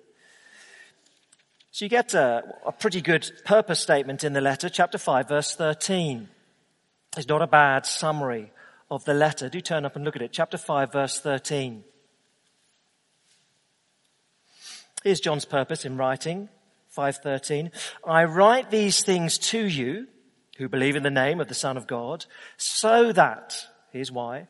So 1.72 1.86
you 1.86 1.90
get 1.90 2.14
a, 2.14 2.44
a, 2.66 2.72
pretty 2.72 3.02
good 3.02 3.32
purpose 3.46 3.80
statement 3.80 4.24
in 4.24 4.34
the 4.34 4.42
letter, 4.42 4.70
chapter 4.70 4.98
5, 4.98 5.30
verse 5.30 5.56
13. 5.56 6.28
It's 7.18 7.28
not 7.28 7.42
a 7.42 7.48
bad 7.48 7.86
summary 7.86 8.52
of 8.90 9.06
the 9.06 9.14
letter. 9.14 9.50
Do 9.50 9.62
turn 9.62 9.86
up 9.86 9.96
and 9.96 10.04
look 10.04 10.16
at 10.16 10.22
it. 10.22 10.32
Chapter 10.34 10.58
5, 10.58 10.92
verse 10.92 11.20
13. 11.20 11.84
Here's 15.04 15.22
John's 15.22 15.46
purpose 15.46 15.86
in 15.86 15.98
writing. 15.98 16.50
5.13, 16.96 17.72
I 18.06 18.26
write 18.26 18.70
these 18.70 19.04
things 19.04 19.38
to 19.38 19.66
you 19.66 20.08
who 20.58 20.68
believe 20.68 20.96
in 20.96 21.04
the 21.04 21.10
name 21.10 21.40
of 21.40 21.48
the 21.48 21.54
Son 21.54 21.78
of 21.78 21.88
God 21.88 22.26
so 22.58 23.12
that, 23.14 23.66
here's 23.92 24.12
why, 24.12 24.48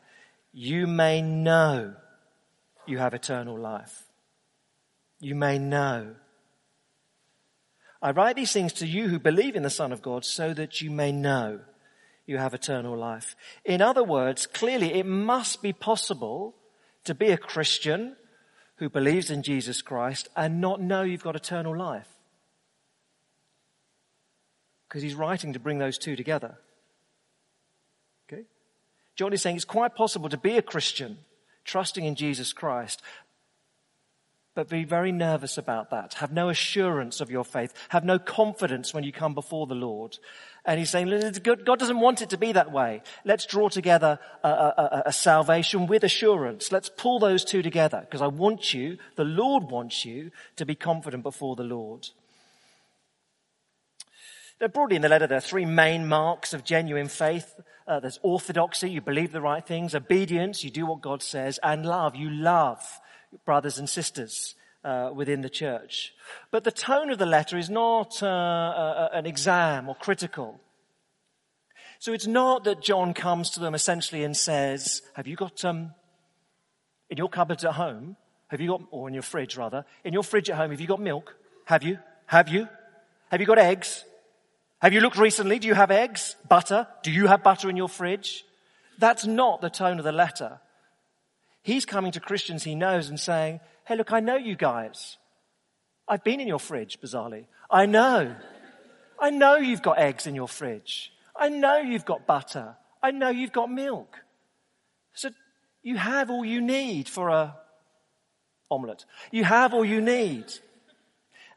you 0.52 0.86
may 0.86 1.22
know 1.22 1.94
you 2.86 2.98
have 2.98 3.14
eternal 3.14 3.58
life. 3.58 4.02
You 5.20 5.34
may 5.34 5.58
know. 5.58 6.16
I 8.02 8.10
write 8.10 8.34
these 8.34 8.52
things 8.52 8.72
to 8.74 8.86
you 8.86 9.08
who 9.08 9.20
believe 9.20 9.54
in 9.54 9.62
the 9.62 9.70
Son 9.70 9.92
of 9.92 10.02
God 10.02 10.24
so 10.24 10.52
that 10.52 10.80
you 10.80 10.90
may 10.90 11.12
know 11.12 11.60
you 12.26 12.38
have 12.38 12.54
eternal 12.54 12.96
life. 12.96 13.36
In 13.64 13.80
other 13.80 14.02
words, 14.02 14.46
clearly 14.46 14.94
it 14.94 15.06
must 15.06 15.62
be 15.62 15.72
possible 15.72 16.56
to 17.04 17.14
be 17.14 17.30
a 17.30 17.38
Christian 17.38 18.16
who 18.76 18.88
believes 18.88 19.30
in 19.30 19.44
Jesus 19.44 19.80
Christ 19.80 20.28
and 20.36 20.60
not 20.60 20.80
know 20.80 21.02
you've 21.02 21.22
got 21.22 21.36
eternal 21.36 21.76
life 21.76 22.11
because 24.92 25.02
he's 25.02 25.14
writing 25.14 25.54
to 25.54 25.58
bring 25.58 25.78
those 25.78 25.96
two 25.96 26.16
together. 26.16 26.54
Okay? 28.30 28.42
John 29.16 29.32
is 29.32 29.40
saying 29.40 29.56
it's 29.56 29.64
quite 29.64 29.94
possible 29.94 30.28
to 30.28 30.36
be 30.36 30.58
a 30.58 30.62
Christian, 30.62 31.16
trusting 31.64 32.04
in 32.04 32.14
Jesus 32.14 32.52
Christ, 32.52 33.00
but 34.54 34.68
be 34.68 34.84
very 34.84 35.10
nervous 35.10 35.56
about 35.56 35.88
that. 35.92 36.12
Have 36.14 36.30
no 36.30 36.50
assurance 36.50 37.22
of 37.22 37.30
your 37.30 37.42
faith. 37.42 37.72
Have 37.88 38.04
no 38.04 38.18
confidence 38.18 38.92
when 38.92 39.02
you 39.02 39.12
come 39.12 39.32
before 39.32 39.66
the 39.66 39.74
Lord. 39.74 40.18
And 40.66 40.78
he's 40.78 40.90
saying, 40.90 41.08
God 41.42 41.78
doesn't 41.78 41.98
want 41.98 42.20
it 42.20 42.28
to 42.28 42.36
be 42.36 42.52
that 42.52 42.70
way. 42.70 43.00
Let's 43.24 43.46
draw 43.46 43.70
together 43.70 44.18
a, 44.44 44.48
a, 44.48 45.02
a 45.06 45.12
salvation 45.14 45.86
with 45.86 46.04
assurance. 46.04 46.70
Let's 46.70 46.90
pull 46.90 47.18
those 47.18 47.46
two 47.46 47.62
together 47.62 48.00
because 48.02 48.20
I 48.20 48.26
want 48.26 48.74
you, 48.74 48.98
the 49.16 49.24
Lord 49.24 49.70
wants 49.70 50.04
you 50.04 50.32
to 50.56 50.66
be 50.66 50.74
confident 50.74 51.22
before 51.22 51.56
the 51.56 51.64
Lord. 51.64 52.08
Broadly 54.68 54.96
in 54.96 55.02
the 55.02 55.08
letter, 55.08 55.26
there 55.26 55.38
are 55.38 55.40
three 55.40 55.64
main 55.64 56.06
marks 56.06 56.54
of 56.54 56.64
genuine 56.64 57.08
faith. 57.08 57.58
Uh, 57.86 58.00
there's 58.00 58.20
orthodoxy, 58.22 58.90
you 58.90 59.00
believe 59.00 59.32
the 59.32 59.40
right 59.40 59.66
things, 59.66 59.94
obedience, 59.94 60.62
you 60.62 60.70
do 60.70 60.86
what 60.86 61.00
God 61.00 61.22
says, 61.22 61.58
and 61.62 61.84
love, 61.84 62.14
you 62.14 62.30
love 62.30 62.80
brothers 63.44 63.78
and 63.78 63.88
sisters 63.88 64.54
uh, 64.84 65.10
within 65.14 65.42
the 65.42 65.48
church. 65.48 66.12
But 66.50 66.64
the 66.64 66.70
tone 66.70 67.10
of 67.10 67.18
the 67.18 67.26
letter 67.26 67.58
is 67.58 67.70
not 67.70 68.22
uh, 68.22 68.26
uh, 68.26 69.08
an 69.12 69.26
exam 69.26 69.88
or 69.88 69.94
critical. 69.94 70.60
So 71.98 72.12
it's 72.12 72.26
not 72.26 72.64
that 72.64 72.82
John 72.82 73.14
comes 73.14 73.50
to 73.50 73.60
them 73.60 73.74
essentially 73.74 74.24
and 74.24 74.36
says, 74.36 75.02
have 75.14 75.26
you 75.26 75.36
got, 75.36 75.64
um, 75.64 75.92
in 77.10 77.16
your 77.16 77.28
cupboards 77.28 77.64
at 77.64 77.72
home, 77.74 78.16
have 78.48 78.60
you 78.60 78.68
got, 78.68 78.82
or 78.90 79.08
in 79.08 79.14
your 79.14 79.22
fridge 79.22 79.56
rather, 79.56 79.84
in 80.04 80.12
your 80.12 80.24
fridge 80.24 80.50
at 80.50 80.56
home, 80.56 80.70
have 80.70 80.80
you 80.80 80.86
got 80.86 81.00
milk? 81.00 81.36
Have 81.64 81.82
you? 81.82 81.98
Have 82.26 82.48
you? 82.48 82.68
Have 83.30 83.40
you 83.40 83.46
got 83.46 83.58
eggs? 83.58 84.04
Have 84.82 84.92
you 84.92 85.00
looked 85.00 85.16
recently? 85.16 85.60
Do 85.60 85.68
you 85.68 85.74
have 85.74 85.92
eggs? 85.92 86.34
Butter? 86.48 86.88
Do 87.04 87.12
you 87.12 87.28
have 87.28 87.44
butter 87.44 87.70
in 87.70 87.76
your 87.76 87.88
fridge? 87.88 88.44
That's 88.98 89.24
not 89.24 89.60
the 89.60 89.70
tone 89.70 89.98
of 89.98 90.04
the 90.04 90.10
letter. 90.10 90.58
He's 91.62 91.84
coming 91.84 92.10
to 92.12 92.20
Christians 92.20 92.64
he 92.64 92.74
knows 92.74 93.08
and 93.08 93.18
saying, 93.18 93.60
Hey, 93.86 93.94
look, 93.94 94.12
I 94.12 94.18
know 94.18 94.34
you 94.34 94.56
guys. 94.56 95.18
I've 96.08 96.24
been 96.24 96.40
in 96.40 96.48
your 96.48 96.58
fridge, 96.58 97.00
bizarrely. 97.00 97.46
I 97.70 97.86
know. 97.86 98.34
I 99.20 99.30
know 99.30 99.54
you've 99.54 99.82
got 99.82 100.00
eggs 100.00 100.26
in 100.26 100.34
your 100.34 100.48
fridge. 100.48 101.12
I 101.36 101.48
know 101.48 101.76
you've 101.76 102.04
got 102.04 102.26
butter. 102.26 102.74
I 103.00 103.12
know 103.12 103.28
you've 103.28 103.52
got 103.52 103.70
milk. 103.70 104.16
So 105.14 105.30
you 105.84 105.96
have 105.96 106.28
all 106.28 106.44
you 106.44 106.60
need 106.60 107.08
for 107.08 107.28
a 107.28 107.56
omelette. 108.68 109.04
You 109.30 109.44
have 109.44 109.74
all 109.74 109.84
you 109.84 110.00
need. 110.00 110.46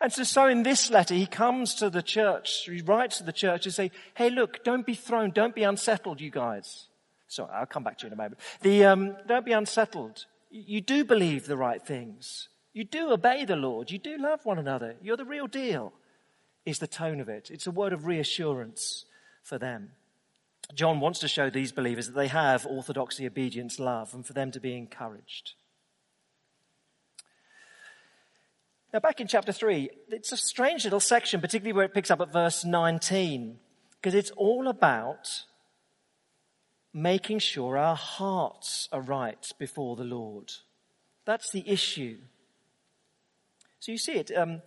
And 0.06 0.14
so, 0.14 0.22
so 0.22 0.46
in 0.46 0.62
this 0.62 0.92
letter, 0.92 1.16
he 1.16 1.26
comes 1.26 1.74
to 1.74 1.90
the 1.90 2.04
church, 2.04 2.66
he 2.66 2.80
writes 2.82 3.18
to 3.18 3.24
the 3.24 3.34
church 3.34 3.64
to 3.64 3.72
say, 3.72 3.90
hey, 4.14 4.30
look, 4.30 4.64
don't 4.64 4.86
be 4.86 4.94
thrown, 4.94 5.32
don't 5.32 5.56
be 5.56 5.64
unsettled, 5.64 6.22
you 6.22 6.30
guys. 6.30 6.90
Sorry, 7.28 7.50
I'll 7.52 7.66
come 7.66 7.84
back 7.84 7.98
to 7.98 8.04
you 8.06 8.10
in 8.10 8.14
a 8.14 8.16
moment. 8.16 8.40
The, 8.62 8.86
um, 8.86 9.16
don't 9.28 9.48
be 9.48 9.52
unsettled. 9.52 10.28
You 10.52 10.80
do 10.80 11.06
believe 11.06 11.48
the 11.48 11.58
right 11.58 11.84
things. 11.84 12.50
You 12.72 12.84
do 12.84 13.12
obey 13.14 13.46
the 13.46 13.56
Lord. 13.56 13.90
You 13.90 13.98
do 13.98 14.16
love 14.20 14.42
one 14.46 14.60
another. 14.60 14.96
You're 15.02 15.18
the 15.18 15.26
real 15.26 15.48
deal, 15.48 15.92
is 16.68 16.78
the 16.78 16.86
tone 16.86 17.20
of 17.20 17.28
it. 17.28 17.50
It's 17.50 17.66
a 17.66 17.72
word 17.72 17.92
of 17.92 18.06
reassurance 18.06 19.06
for 19.42 19.58
them. 19.58 19.94
John 20.76 21.00
wants 21.00 21.18
to 21.22 21.28
show 21.28 21.50
these 21.50 21.72
believers 21.72 22.06
that 22.06 22.16
they 22.16 22.28
have 22.28 22.68
orthodoxy, 22.68 23.26
obedience, 23.26 23.80
love, 23.80 24.14
and 24.14 24.24
for 24.24 24.34
them 24.34 24.52
to 24.52 24.60
be 24.60 24.78
encouraged. 24.78 25.54
Now, 28.96 29.02
back 29.02 29.20
in 29.20 29.28
chapter 29.28 29.52
3, 29.52 29.90
it's 30.08 30.32
a 30.32 30.38
strange 30.38 30.86
little 30.86 31.02
section, 31.02 31.42
particularly 31.42 31.74
where 31.74 31.84
it 31.84 31.94
picks 31.94 32.10
up 32.10 32.22
at 32.22 32.32
verse 32.32 32.64
19, 32.64 33.60
because 33.92 34.14
it's 34.14 34.32
all 34.38 34.70
about 34.70 35.44
making 36.94 37.40
sure 37.40 37.78
our 37.78 37.98
hearts 37.98 38.88
are 38.94 39.02
right 39.02 39.52
before 39.60 39.98
the 39.98 40.06
Lord. 40.06 40.54
That's 41.26 41.52
the 41.52 41.70
issue. 41.70 42.20
So 43.82 43.92
you 43.92 43.98
see 43.98 44.14
it. 44.14 44.32
Um, 44.34 44.62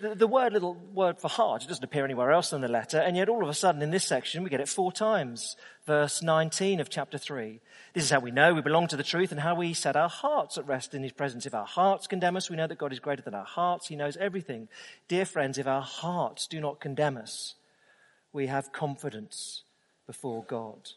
the, 0.00 0.14
the, 0.14 0.26
word, 0.26 0.52
little 0.52 0.74
word 0.94 1.18
for 1.18 1.28
heart, 1.28 1.62
it 1.62 1.68
doesn't 1.68 1.84
appear 1.84 2.04
anywhere 2.04 2.32
else 2.32 2.52
in 2.52 2.60
the 2.60 2.68
letter, 2.68 2.98
and 2.98 3.16
yet 3.16 3.28
all 3.28 3.42
of 3.42 3.48
a 3.48 3.54
sudden 3.54 3.82
in 3.82 3.90
this 3.90 4.04
section 4.04 4.42
we 4.42 4.50
get 4.50 4.60
it 4.60 4.68
four 4.68 4.92
times. 4.92 5.56
Verse 5.86 6.22
19 6.22 6.80
of 6.80 6.88
chapter 6.88 7.18
3. 7.18 7.60
This 7.92 8.04
is 8.04 8.10
how 8.10 8.20
we 8.20 8.30
know 8.30 8.54
we 8.54 8.62
belong 8.62 8.86
to 8.88 8.96
the 8.96 9.02
truth 9.02 9.32
and 9.32 9.40
how 9.40 9.54
we 9.54 9.74
set 9.74 9.96
our 9.96 10.08
hearts 10.08 10.56
at 10.56 10.66
rest 10.66 10.94
in 10.94 11.02
His 11.02 11.12
presence. 11.12 11.46
If 11.46 11.54
our 11.54 11.66
hearts 11.66 12.06
condemn 12.06 12.36
us, 12.36 12.48
we 12.48 12.56
know 12.56 12.66
that 12.66 12.78
God 12.78 12.92
is 12.92 13.00
greater 13.00 13.22
than 13.22 13.34
our 13.34 13.44
hearts. 13.44 13.88
He 13.88 13.96
knows 13.96 14.16
everything. 14.16 14.68
Dear 15.08 15.24
friends, 15.24 15.58
if 15.58 15.66
our 15.66 15.82
hearts 15.82 16.46
do 16.46 16.60
not 16.60 16.80
condemn 16.80 17.16
us, 17.16 17.54
we 18.32 18.46
have 18.46 18.72
confidence 18.72 19.62
before 20.06 20.44
God. 20.44 20.90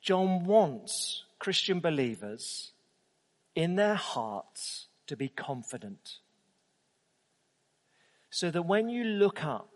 John 0.00 0.44
wants 0.44 1.24
Christian 1.38 1.80
believers 1.80 2.72
in 3.54 3.76
their 3.76 3.94
hearts 3.94 4.86
to 5.06 5.16
be 5.16 5.28
confident. 5.28 6.18
So 8.30 8.50
that 8.50 8.62
when 8.62 8.88
you 8.88 9.04
look 9.04 9.44
up 9.44 9.70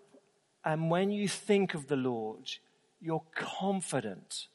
and 0.65 0.91
when 0.91 1.11
you 1.11 1.29
think 1.29 1.75
of 1.75 1.87
the 1.87 1.97
Lord, 1.97 2.51
you're 3.01 3.23
confident 3.35 4.49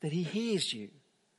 that 0.00 0.12
He 0.12 0.22
hears 0.22 0.72
you, 0.72 0.88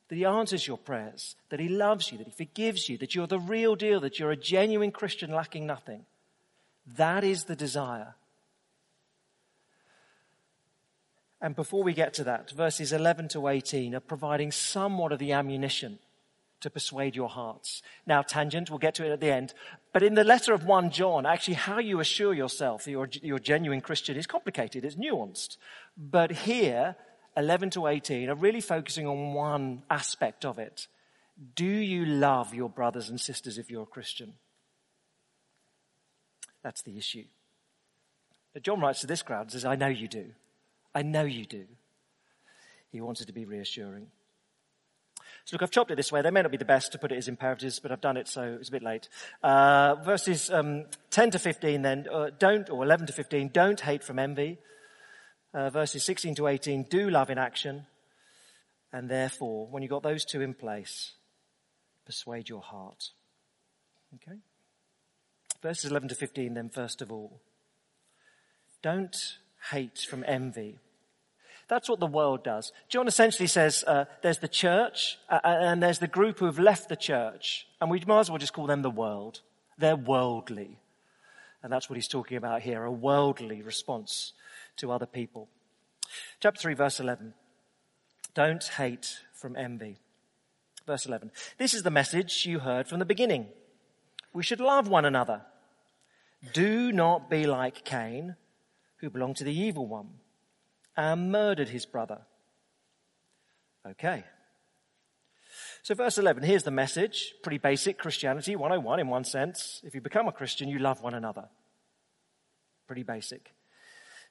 that 0.10 0.16
He 0.16 0.26
answers 0.26 0.68
your 0.68 0.78
prayers, 0.78 1.36
that 1.50 1.60
He 1.60 1.70
loves 1.70 2.12
you, 2.12 2.18
that 2.18 2.28
He 2.28 2.34
forgives 2.34 2.90
you, 2.90 2.98
that 2.98 3.16
you're 3.16 3.28
the 3.28 3.40
real 3.40 3.76
deal, 3.76 4.00
that 4.02 4.20
you're 4.20 4.32
a 4.32 4.38
genuine 4.38 4.92
Christian 4.92 5.32
lacking 5.32 5.66
nothing. 5.66 6.06
That 6.98 7.24
is 7.24 7.46
the 7.46 7.56
desire. 7.56 8.16
And 11.42 11.56
before 11.56 11.84
we 11.84 11.94
get 11.94 12.14
to 12.16 12.24
that, 12.24 12.52
verses 12.52 12.92
11 12.92 13.30
to 13.30 13.48
18 13.48 13.96
are 13.96 14.00
providing 14.00 14.52
somewhat 14.52 15.12
of 15.12 15.20
the 15.20 15.32
ammunition 15.32 16.00
to 16.62 16.70
persuade 16.70 17.16
your 17.16 17.30
hearts. 17.30 17.82
Now, 18.06 18.22
tangent, 18.22 18.70
we'll 18.70 18.80
get 18.80 18.96
to 18.96 19.06
it 19.06 19.12
at 19.12 19.20
the 19.20 19.32
end. 19.32 19.54
But 19.94 20.04
in 20.04 20.16
the 20.16 20.24
letter 20.24 20.54
of 20.54 20.66
1 20.66 20.92
John, 20.92 21.26
actually, 21.26 21.56
how 21.56 21.80
you 21.80 22.00
assure 22.00 22.34
yourself 22.34 22.86
that 22.86 22.92
you're, 22.92 23.10
you're 23.22 23.38
a 23.38 23.42
genuine 23.42 23.82
Christian 23.82 24.18
is 24.18 24.28
complicated, 24.28 24.84
it's 24.84 24.96
nuanced. 24.96 25.58
But 25.98 26.32
here, 26.32 26.96
11 27.38 27.72
to 27.72 27.88
18 27.88 28.30
are 28.30 28.36
really 28.36 28.62
focusing 28.62 29.08
on 29.08 29.34
one 29.34 29.84
aspect 29.90 30.46
of 30.46 30.58
it. 30.58 30.88
Do 31.56 31.66
you 31.66 32.06
love 32.06 32.54
your 32.54 32.70
brothers 32.70 33.10
and 33.10 33.20
sisters 33.20 33.58
if 33.58 33.70
you're 33.70 33.84
a 33.84 33.88
Christian? 33.88 34.34
That's 36.64 36.82
the 36.82 36.98
issue. 36.98 37.26
John 38.64 38.80
writes 38.80 39.02
to 39.02 39.08
this 39.08 39.22
crowd 39.22 39.42
and 39.42 39.52
says, 39.52 39.66
I 39.66 39.76
know 39.76 39.88
you 39.88 40.08
do. 40.08 40.32
I 40.94 41.02
know 41.02 41.24
you 41.24 41.46
do. 41.46 41.66
He 42.92 43.02
wanted 43.02 43.28
to 43.28 43.34
be 43.34 43.44
reassuring. 43.44 44.08
So 45.46 45.54
look, 45.54 45.62
I've 45.62 45.72
chopped 45.72 45.92
it 45.92 45.96
this 45.96 46.12
way. 46.12 46.24
They 46.24 46.32
may 46.32 46.42
not 46.42 46.52
be 46.52 46.58
the 46.58 46.66
best 46.66 46.92
to 46.94 46.98
put 46.98 47.12
it 47.12 47.18
as 47.18 47.28
imperatives, 47.28 47.80
but 47.80 47.92
I've 47.92 48.02
done 48.02 48.18
it, 48.18 48.28
so 48.28 48.58
it's 48.60 48.70
a 48.70 48.72
bit 48.72 48.82
late. 48.82 49.08
Uh, 49.44 49.94
verses 50.04 50.50
um, 50.50 50.86
10 51.12 51.32
to 51.32 51.40
15 51.40 51.84
then, 51.84 52.08
uh, 52.12 52.32
don't, 52.40 52.68
or 52.72 52.84
11 52.84 53.06
to 53.08 53.14
15, 53.14 53.50
don't 53.54 53.80
hate 53.80 54.04
from 54.04 54.18
envy. 54.18 54.58
Uh, 55.54 55.70
verses 55.70 56.04
16 56.04 56.36
to 56.36 56.48
18, 56.48 56.88
do 56.90 57.12
love 57.12 57.30
in 57.30 57.38
action. 57.38 57.86
And 58.92 59.08
therefore, 59.08 59.68
when 59.68 59.84
you've 59.84 59.92
got 59.92 60.02
those 60.02 60.26
two 60.26 60.42
in 60.42 60.56
place, 60.56 61.14
persuade 62.06 62.50
your 62.50 62.62
heart. 62.62 63.12
Okay? 64.16 64.40
Verses 65.62 65.92
11 65.92 66.10
to 66.10 66.16
15 66.16 66.56
then, 66.56 66.70
first 66.70 67.04
of 67.04 67.12
all. 67.12 67.40
Don't 68.82 69.16
hate 69.72 70.00
from 70.10 70.24
envy. 70.28 70.80
That's 71.68 71.90
what 71.90 72.00
the 72.00 72.08
world 72.08 72.44
does. 72.44 72.72
John 72.90 73.08
essentially 73.08 73.48
says 73.48 73.84
uh, 73.88 74.06
there's 74.22 74.38
the 74.38 74.48
church 74.48 75.18
uh, 75.30 75.40
uh, 75.44 75.58
and 75.62 75.82
there's 75.82 76.00
the 76.00 76.08
group 76.08 76.40
who 76.40 76.46
have 76.46 76.60
left 76.60 76.90
the 76.90 76.96
church, 76.96 77.68
and 77.82 77.90
we 77.90 78.04
might 78.06 78.20
as 78.20 78.30
well 78.30 78.38
just 78.38 78.54
call 78.54 78.68
them 78.68 78.84
the 78.84 78.90
world. 78.90 79.42
They're 79.78 79.96
worldly. 79.96 80.80
And 81.64 81.74
that's 81.74 81.90
what 81.90 81.96
he's 81.96 82.08
talking 82.08 82.38
about 82.38 82.62
here 82.62 82.84
a 82.84 82.92
worldly 82.92 83.64
response 83.64 84.34
to 84.78 84.92
other 84.92 85.08
people. 85.08 85.50
Chapter 86.40 86.62
3, 86.62 86.76
verse 86.76 87.00
11. 87.00 87.34
Don't 88.36 88.64
hate 88.64 89.20
from 89.34 89.56
envy. 89.56 89.98
Verse 90.86 91.08
11. 91.08 91.32
This 91.58 91.74
is 91.74 91.82
the 91.82 91.90
message 91.90 92.46
you 92.46 92.60
heard 92.60 92.88
from 92.88 93.00
the 93.00 93.06
beginning. 93.06 93.48
We 94.34 94.44
should 94.44 94.60
love 94.60 94.88
one 94.88 95.06
another. 95.06 95.42
Do 96.54 96.92
not 96.92 97.30
be 97.30 97.48
like 97.48 97.84
Cain, 97.84 98.36
who 98.98 99.10
belonged 99.10 99.38
to 99.38 99.44
the 99.44 99.58
evil 99.58 99.88
one 99.88 100.10
and 100.98 101.32
murdered 101.32 101.70
his 101.70 101.86
brother. 101.86 102.22
Okay. 103.88 104.24
So 105.84 105.94
verse 105.94 106.18
11, 106.18 106.44
here's 106.44 106.64
the 106.64 106.72
message. 106.72 107.36
Pretty 107.44 107.60
basic 107.60 107.98
Christianity 108.00 108.56
101 108.56 109.00
in 109.00 109.08
one 109.08 109.24
sense. 109.24 109.82
If 109.84 109.94
you 109.94 110.02
become 110.02 110.28
a 110.28 110.32
Christian, 110.32 110.68
you 110.68 110.80
love 110.80 111.02
one 111.02 111.14
another. 111.14 111.46
Pretty 112.88 113.04
basic. 113.04 113.54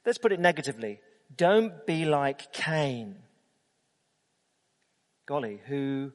Let's 0.05 0.19
put 0.19 0.33
it 0.33 0.41
negatively. 0.41 1.01
Don't 1.35 1.87
be 1.87 2.05
like 2.05 2.53
Cain. 2.53 3.17
Golly, 5.27 5.61
who 5.67 6.13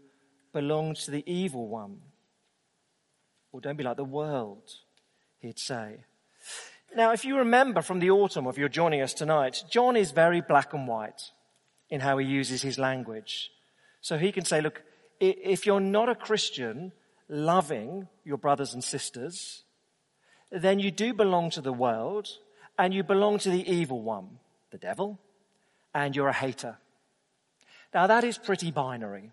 belonged 0.54 0.98
to 0.98 1.12
the 1.12 1.24
evil 1.26 1.68
one. 1.68 2.00
Or 3.52 3.62
don't 3.62 3.78
be 3.78 3.84
like 3.84 3.98
the 3.98 4.04
world, 4.04 4.70
he'd 5.40 5.58
say. 5.58 6.04
Now, 6.96 7.12
if 7.12 7.24
you 7.24 7.38
remember 7.38 7.82
from 7.82 8.00
the 8.00 8.10
autumn, 8.12 8.48
if 8.48 8.58
you're 8.58 8.70
joining 8.70 9.02
us 9.02 9.14
tonight, 9.14 9.64
John 9.70 9.96
is 9.96 10.12
very 10.12 10.42
black 10.42 10.74
and 10.74 10.88
white 10.88 11.32
in 11.90 12.02
how 12.02 12.18
he 12.18 12.26
uses 12.26 12.62
his 12.62 12.80
language. 12.80 13.52
So 14.02 14.18
he 14.18 14.32
can 14.32 14.46
say, 14.46 14.62
look, 14.62 14.82
if 15.20 15.66
you're 15.66 15.80
not 15.80 16.10
a 16.10 16.16
Christian 16.16 16.92
loving 17.28 18.08
your 18.24 18.38
brothers 18.38 18.74
and 18.74 18.84
sisters, 18.84 19.64
then 20.52 20.80
you 20.80 20.92
do 20.92 21.14
belong 21.14 21.52
to 21.52 21.62
the 21.62 21.74
world 21.74 22.28
and 22.78 22.94
you 22.94 23.04
belong 23.04 23.38
to 23.40 23.50
the 23.50 23.70
evil 23.70 24.02
one, 24.02 24.40
the 24.72 24.78
devil, 24.78 25.20
and 25.94 26.16
you're 26.16 26.30
a 26.30 26.34
hater. 26.34 26.78
Now 27.94 28.08
that 28.08 28.24
is 28.24 28.38
pretty 28.38 28.72
binary. 28.72 29.32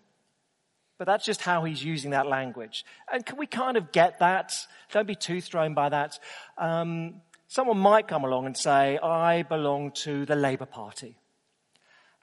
But 0.97 1.05
that's 1.05 1.25
just 1.25 1.41
how 1.41 1.63
he's 1.63 1.83
using 1.83 2.11
that 2.11 2.25
language. 2.25 2.83
And 3.11 3.23
can 3.23 3.37
we 3.37 3.45
kind 3.45 3.77
of 3.77 3.91
get 3.91 4.19
that? 4.19 4.53
Don't 4.91 5.07
be 5.07 5.15
too 5.15 5.41
thrown 5.41 5.75
by 5.75 5.89
that. 5.89 6.17
Um, 6.57 7.21
someone 7.47 7.77
might 7.77 8.07
come 8.07 8.23
along 8.23 8.45
and 8.45 8.55
say, 8.55 8.97
I 8.97 9.43
belong 9.43 9.91
to 10.03 10.25
the 10.25 10.35
Labour 10.35 10.65
Party. 10.65 11.17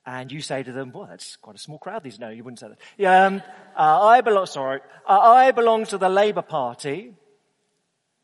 And 0.07 0.31
you 0.31 0.43
say 0.43 0.63
to 0.63 0.73
them, 0.73 0.93
well, 0.93 1.07
that's 1.09 1.37
quite 1.37 1.57
a 1.57 1.59
small 1.59 1.79
crowd 1.79 2.03
these. 2.03 2.19
No, 2.19 2.29
you 2.29 2.45
wouldn't 2.45 2.61
say 2.61 2.69
that. 2.69 2.79
Yeah, 2.99 3.25
um, 3.25 3.43
uh, 3.75 4.07
I 4.07 4.21
belong, 4.21 4.47
sorry, 4.47 4.81
uh, 5.09 5.19
I 5.19 5.51
belong 5.53 5.87
to 5.87 5.99
the 5.99 6.11
Labour 6.11 6.43
Party. 6.43 7.15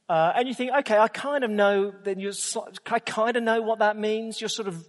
Uh, 0.07 0.33
and 0.35 0.47
you 0.49 0.55
think, 0.55 0.73
okay, 0.81 0.99
I 0.99 1.09
kind 1.09 1.43
of 1.45 1.51
know, 1.51 1.95
then 2.05 2.19
you 2.19 2.33
I 2.87 2.99
kind 2.99 3.37
of 3.37 3.43
know 3.43 3.63
what 3.63 3.79
that 3.79 3.97
means. 3.97 4.41
You're 4.41 4.49
sort 4.49 4.69
of 4.69 4.87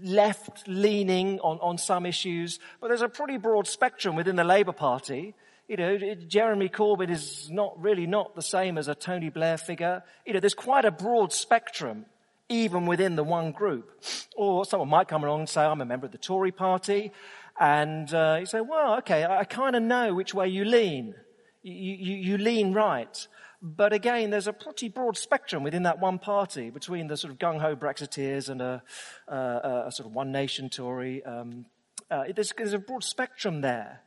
left 0.00 0.66
leaning 0.66 1.40
on, 1.40 1.58
on 1.60 1.76
some 1.76 2.06
issues, 2.06 2.60
but 2.80 2.88
there's 2.88 3.02
a 3.02 3.08
pretty 3.08 3.36
broad 3.36 3.66
spectrum 3.66 4.14
within 4.16 4.36
the 4.36 4.44
Labour 4.44 4.72
Party. 4.72 5.34
You 5.68 5.76
know, 5.76 6.14
Jeremy 6.26 6.68
Corbyn 6.68 7.10
is 7.10 7.48
not 7.50 7.80
really 7.80 8.06
not 8.06 8.34
the 8.34 8.42
same 8.42 8.76
as 8.76 8.88
a 8.88 8.94
Tony 8.94 9.30
Blair 9.30 9.56
figure. 9.56 10.02
You 10.26 10.34
know, 10.34 10.40
there's 10.40 10.54
quite 10.54 10.84
a 10.84 10.90
broad 10.90 11.32
spectrum 11.32 12.06
even 12.48 12.86
within 12.86 13.16
the 13.16 13.24
one 13.24 13.52
group. 13.52 13.90
Or 14.36 14.64
someone 14.64 14.88
might 14.88 15.08
come 15.08 15.24
along 15.24 15.40
and 15.40 15.48
say, 15.48 15.62
I'm 15.62 15.80
a 15.80 15.86
member 15.86 16.06
of 16.06 16.12
the 16.12 16.18
Tory 16.18 16.52
party. 16.52 17.12
And 17.58 18.12
uh, 18.12 18.38
you 18.40 18.46
say, 18.46 18.60
well, 18.60 18.96
okay, 18.98 19.24
I, 19.24 19.44
kind 19.44 19.76
of 19.76 19.82
know 19.82 20.14
which 20.14 20.34
way 20.34 20.48
you 20.48 20.64
lean. 20.64 21.14
You, 21.62 21.94
you, 21.94 22.16
you 22.16 22.38
lean 22.38 22.72
right. 22.72 23.26
But 23.60 23.92
again, 23.92 24.30
there's 24.30 24.48
a 24.48 24.52
pretty 24.52 24.88
broad 24.88 25.16
spectrum 25.16 25.62
within 25.62 25.84
that 25.84 26.00
one 26.00 26.18
party 26.18 26.70
between 26.70 27.06
the 27.06 27.16
sort 27.16 27.32
of 27.32 27.38
gung-ho 27.38 27.76
Brexiteers 27.76 28.48
and 28.48 28.60
a, 28.60 28.82
a, 29.28 29.84
a 29.86 29.92
sort 29.92 30.08
of 30.08 30.14
one 30.14 30.32
nation 30.32 30.68
Tory. 30.68 31.24
Um, 31.24 31.66
uh, 32.10 32.24
there's, 32.34 32.52
there's 32.56 32.72
a 32.72 32.78
broad 32.78 33.04
spectrum 33.04 33.60
there. 33.60 34.00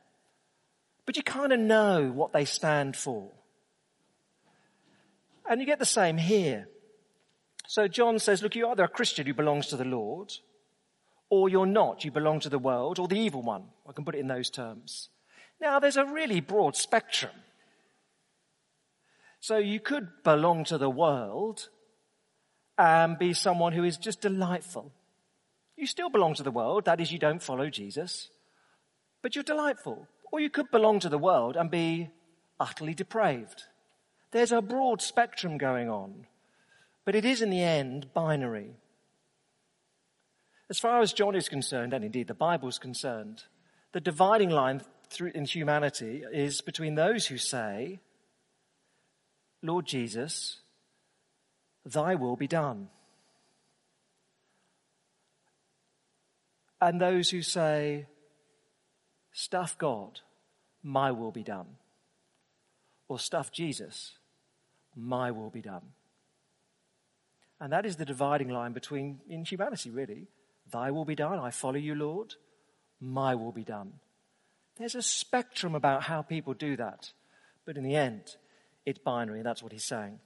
But 1.06 1.16
you 1.16 1.22
kind 1.22 1.52
of 1.52 1.60
know 1.60 2.10
what 2.12 2.32
they 2.32 2.44
stand 2.44 2.96
for. 2.96 3.30
And 5.48 5.60
you 5.60 5.66
get 5.66 5.78
the 5.78 5.86
same 5.86 6.18
here. 6.18 6.68
So 7.68 7.88
John 7.88 8.18
says, 8.18 8.42
look, 8.42 8.56
you're 8.56 8.70
either 8.70 8.84
a 8.84 8.88
Christian 8.88 9.26
who 9.26 9.34
belongs 9.34 9.68
to 9.68 9.76
the 9.76 9.84
Lord, 9.84 10.32
or 11.30 11.48
you're 11.48 11.66
not. 11.66 12.04
You 12.04 12.10
belong 12.10 12.40
to 12.40 12.48
the 12.48 12.58
world 12.58 12.98
or 12.98 13.08
the 13.08 13.18
evil 13.18 13.42
one. 13.42 13.64
I 13.88 13.92
can 13.92 14.04
put 14.04 14.16
it 14.16 14.20
in 14.20 14.28
those 14.28 14.50
terms. 14.50 15.08
Now, 15.60 15.78
there's 15.78 15.96
a 15.96 16.04
really 16.04 16.40
broad 16.40 16.76
spectrum. 16.76 17.32
So 19.40 19.58
you 19.58 19.80
could 19.80 20.08
belong 20.24 20.64
to 20.64 20.78
the 20.78 20.90
world 20.90 21.68
and 22.76 23.18
be 23.18 23.32
someone 23.32 23.72
who 23.72 23.84
is 23.84 23.96
just 23.96 24.20
delightful. 24.20 24.92
You 25.76 25.86
still 25.86 26.10
belong 26.10 26.34
to 26.34 26.42
the 26.42 26.50
world. 26.50 26.86
That 26.86 27.00
is, 27.00 27.12
you 27.12 27.18
don't 27.18 27.42
follow 27.42 27.70
Jesus, 27.70 28.28
but 29.22 29.34
you're 29.34 29.44
delightful. 29.44 30.08
Or 30.32 30.40
you 30.40 30.50
could 30.50 30.70
belong 30.70 31.00
to 31.00 31.08
the 31.08 31.18
world 31.18 31.56
and 31.56 31.70
be 31.70 32.10
utterly 32.58 32.94
depraved. 32.94 33.64
There's 34.32 34.52
a 34.52 34.60
broad 34.60 35.00
spectrum 35.00 35.58
going 35.58 35.88
on. 35.88 36.26
But 37.04 37.14
it 37.14 37.24
is 37.24 37.40
in 37.40 37.50
the 37.50 37.62
end 37.62 38.12
binary. 38.12 38.76
As 40.68 40.78
far 40.78 41.00
as 41.00 41.12
John 41.12 41.36
is 41.36 41.48
concerned, 41.48 41.92
and 41.92 42.04
indeed 42.04 42.26
the 42.26 42.34
Bible 42.34 42.68
is 42.68 42.78
concerned, 42.78 43.44
the 43.92 44.00
dividing 44.00 44.50
line 44.50 44.82
through, 45.08 45.30
in 45.34 45.44
humanity 45.44 46.24
is 46.32 46.60
between 46.60 46.96
those 46.96 47.26
who 47.26 47.38
say, 47.38 48.00
Lord 49.62 49.86
Jesus, 49.86 50.60
thy 51.84 52.16
will 52.16 52.36
be 52.36 52.48
done. 52.48 52.88
And 56.80 57.00
those 57.00 57.30
who 57.30 57.42
say, 57.42 58.06
stuff 59.36 59.76
God, 59.76 60.20
my 60.82 61.12
will 61.12 61.30
be 61.30 61.42
done. 61.42 61.66
Or 63.06 63.18
stuff 63.18 63.52
Jesus, 63.52 64.12
my 64.96 65.30
will 65.30 65.50
be 65.50 65.60
done. 65.60 65.92
And 67.60 67.70
that 67.72 67.84
is 67.84 67.96
the 67.96 68.06
dividing 68.06 68.48
line 68.48 68.72
between, 68.72 69.20
in 69.28 69.44
humanity 69.44 69.90
really. 69.90 70.26
Thy 70.72 70.90
will 70.90 71.04
be 71.04 71.14
done. 71.14 71.38
I 71.38 71.50
follow 71.50 71.76
you, 71.76 71.94
Lord. 71.94 72.34
My 72.98 73.34
will 73.34 73.52
be 73.52 73.62
done. 73.62 73.92
There's 74.78 74.94
a 74.94 75.02
spectrum 75.02 75.74
about 75.74 76.02
how 76.04 76.22
people 76.22 76.54
do 76.54 76.76
that. 76.76 77.12
But 77.66 77.76
in 77.76 77.84
the 77.84 77.94
end, 77.94 78.22
it's 78.86 78.98
binary. 78.98 79.42
That's 79.42 79.62
what 79.62 79.72
he's 79.72 79.84
saying. 79.84 80.18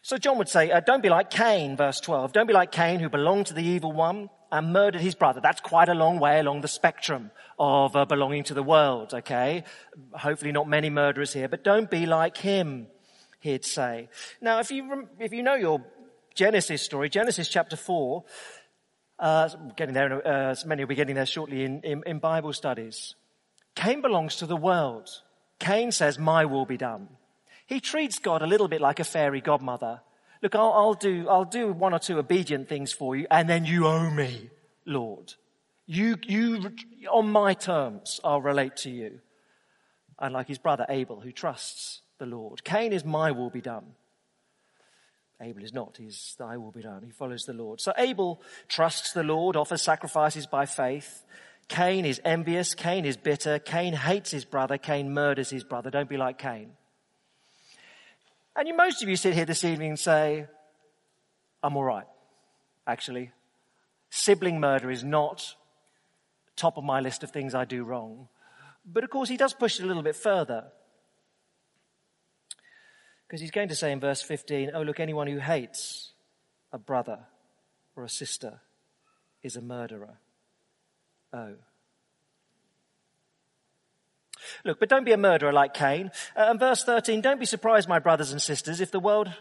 So 0.00 0.16
John 0.16 0.38
would 0.38 0.48
say, 0.48 0.70
uh, 0.70 0.80
don't 0.80 1.02
be 1.02 1.08
like 1.08 1.30
Cain, 1.30 1.76
verse 1.76 2.00
12. 2.00 2.32
Don't 2.32 2.46
be 2.46 2.52
like 2.52 2.70
Cain 2.70 3.00
who 3.00 3.08
belonged 3.08 3.46
to 3.46 3.54
the 3.54 3.64
evil 3.64 3.92
one 3.92 4.30
and 4.52 4.70
murdered 4.70 5.00
his 5.00 5.14
brother. 5.14 5.40
That's 5.40 5.62
quite 5.62 5.88
a 5.88 5.94
long 5.94 6.20
way 6.20 6.38
along 6.38 6.60
the 6.60 6.68
spectrum 6.68 7.30
of 7.58 7.96
uh, 7.96 8.04
belonging 8.04 8.44
to 8.44 8.54
the 8.54 8.62
world, 8.62 9.14
okay? 9.14 9.64
Hopefully 10.12 10.52
not 10.52 10.68
many 10.68 10.90
murderers 10.90 11.32
here, 11.32 11.48
but 11.48 11.64
don't 11.64 11.90
be 11.90 12.04
like 12.04 12.36
him 12.36 12.86
he'd 13.40 13.64
say. 13.64 14.10
Now, 14.42 14.60
if 14.60 14.70
you, 14.70 15.08
if 15.18 15.32
you 15.32 15.42
know 15.42 15.54
your 15.54 15.82
Genesis 16.34 16.82
story, 16.82 17.08
Genesis 17.08 17.48
chapter 17.48 17.76
4, 17.76 18.24
uh, 19.18 19.48
getting 19.74 19.94
there, 19.94 20.26
uh, 20.26 20.54
many 20.66 20.82
will 20.82 20.88
be 20.88 20.96
getting 20.96 21.14
there 21.14 21.26
shortly 21.26 21.64
in, 21.64 21.80
in, 21.80 22.02
in 22.04 22.18
Bible 22.18 22.52
studies. 22.52 23.14
Cain 23.74 24.02
belongs 24.02 24.36
to 24.36 24.46
the 24.46 24.56
world. 24.56 25.08
Cain 25.60 25.92
says, 25.92 26.18
my 26.18 26.44
will 26.44 26.66
be 26.66 26.76
done. 26.76 27.08
He 27.66 27.80
treats 27.80 28.18
God 28.18 28.42
a 28.42 28.46
little 28.46 28.68
bit 28.68 28.82
like 28.82 29.00
a 29.00 29.04
fairy 29.04 29.40
godmother. 29.40 30.02
Look, 30.42 30.56
I'll, 30.56 30.72
I'll 30.72 30.94
do, 30.94 31.28
I'll 31.28 31.44
do 31.44 31.72
one 31.72 31.94
or 31.94 32.00
two 32.00 32.18
obedient 32.18 32.68
things 32.68 32.92
for 32.92 33.14
you 33.14 33.26
and 33.30 33.48
then 33.48 33.64
you 33.64 33.86
owe 33.86 34.10
me, 34.10 34.50
Lord. 34.84 35.34
You, 35.86 36.16
you, 36.22 36.72
on 37.10 37.30
my 37.30 37.54
terms, 37.54 38.20
I'll 38.24 38.40
relate 38.42 38.76
to 38.78 38.90
you. 38.90 39.20
Unlike 40.18 40.48
his 40.48 40.58
brother 40.58 40.86
Abel, 40.88 41.20
who 41.20 41.32
trusts 41.32 42.02
the 42.18 42.26
Lord. 42.26 42.64
Cain 42.64 42.92
is 42.92 43.04
my 43.04 43.32
will 43.32 43.50
be 43.50 43.60
done. 43.60 43.94
Abel 45.40 45.64
is 45.64 45.72
not. 45.72 45.96
He's 45.98 46.36
thy 46.38 46.56
will 46.56 46.70
be 46.70 46.82
done. 46.82 47.02
He 47.02 47.10
follows 47.10 47.44
the 47.44 47.52
Lord. 47.52 47.80
So 47.80 47.92
Abel 47.98 48.40
trusts 48.68 49.12
the 49.12 49.24
Lord, 49.24 49.56
offers 49.56 49.82
sacrifices 49.82 50.46
by 50.46 50.66
faith. 50.66 51.24
Cain 51.68 52.04
is 52.04 52.20
envious. 52.24 52.74
Cain 52.74 53.04
is 53.04 53.16
bitter. 53.16 53.58
Cain 53.58 53.92
hates 53.92 54.30
his 54.30 54.44
brother. 54.44 54.78
Cain 54.78 55.12
murders 55.12 55.50
his 55.50 55.64
brother. 55.64 55.90
Don't 55.90 56.08
be 56.08 56.16
like 56.16 56.38
Cain. 56.38 56.72
And 58.56 58.68
you, 58.68 58.76
most 58.76 59.02
of 59.02 59.08
you 59.08 59.16
sit 59.16 59.34
here 59.34 59.44
this 59.44 59.64
evening 59.64 59.90
and 59.90 59.98
say, 59.98 60.46
I'm 61.62 61.76
all 61.76 61.84
right. 61.84 62.06
Actually, 62.86 63.30
sibling 64.10 64.60
murder 64.60 64.90
is 64.90 65.02
not 65.02 65.54
top 66.56 66.76
of 66.76 66.84
my 66.84 67.00
list 67.00 67.22
of 67.22 67.30
things 67.30 67.54
I 67.54 67.64
do 67.64 67.84
wrong. 67.84 68.28
But 68.84 69.04
of 69.04 69.10
course, 69.10 69.28
he 69.28 69.36
does 69.36 69.54
push 69.54 69.78
it 69.78 69.84
a 69.84 69.86
little 69.86 70.02
bit 70.02 70.16
further. 70.16 70.64
Because 73.26 73.40
he's 73.40 73.50
going 73.50 73.68
to 73.68 73.76
say 73.76 73.92
in 73.92 74.00
verse 74.00 74.20
15, 74.20 74.72
oh, 74.74 74.82
look, 74.82 75.00
anyone 75.00 75.26
who 75.26 75.38
hates 75.38 76.12
a 76.72 76.78
brother 76.78 77.20
or 77.96 78.04
a 78.04 78.08
sister 78.08 78.60
is 79.42 79.56
a 79.56 79.62
murderer. 79.62 80.18
Oh. 81.32 81.54
Look, 84.64 84.80
but 84.80 84.88
don't 84.88 85.04
be 85.04 85.12
a 85.12 85.16
murderer 85.16 85.52
like 85.52 85.74
Cain. 85.74 86.10
Uh, 86.36 86.46
and 86.50 86.60
verse 86.60 86.84
13, 86.84 87.20
don't 87.20 87.40
be 87.40 87.46
surprised, 87.46 87.88
my 87.88 87.98
brothers 87.98 88.32
and 88.32 88.40
sisters, 88.40 88.80
if 88.80 88.90
the 88.90 89.00
world 89.00 89.32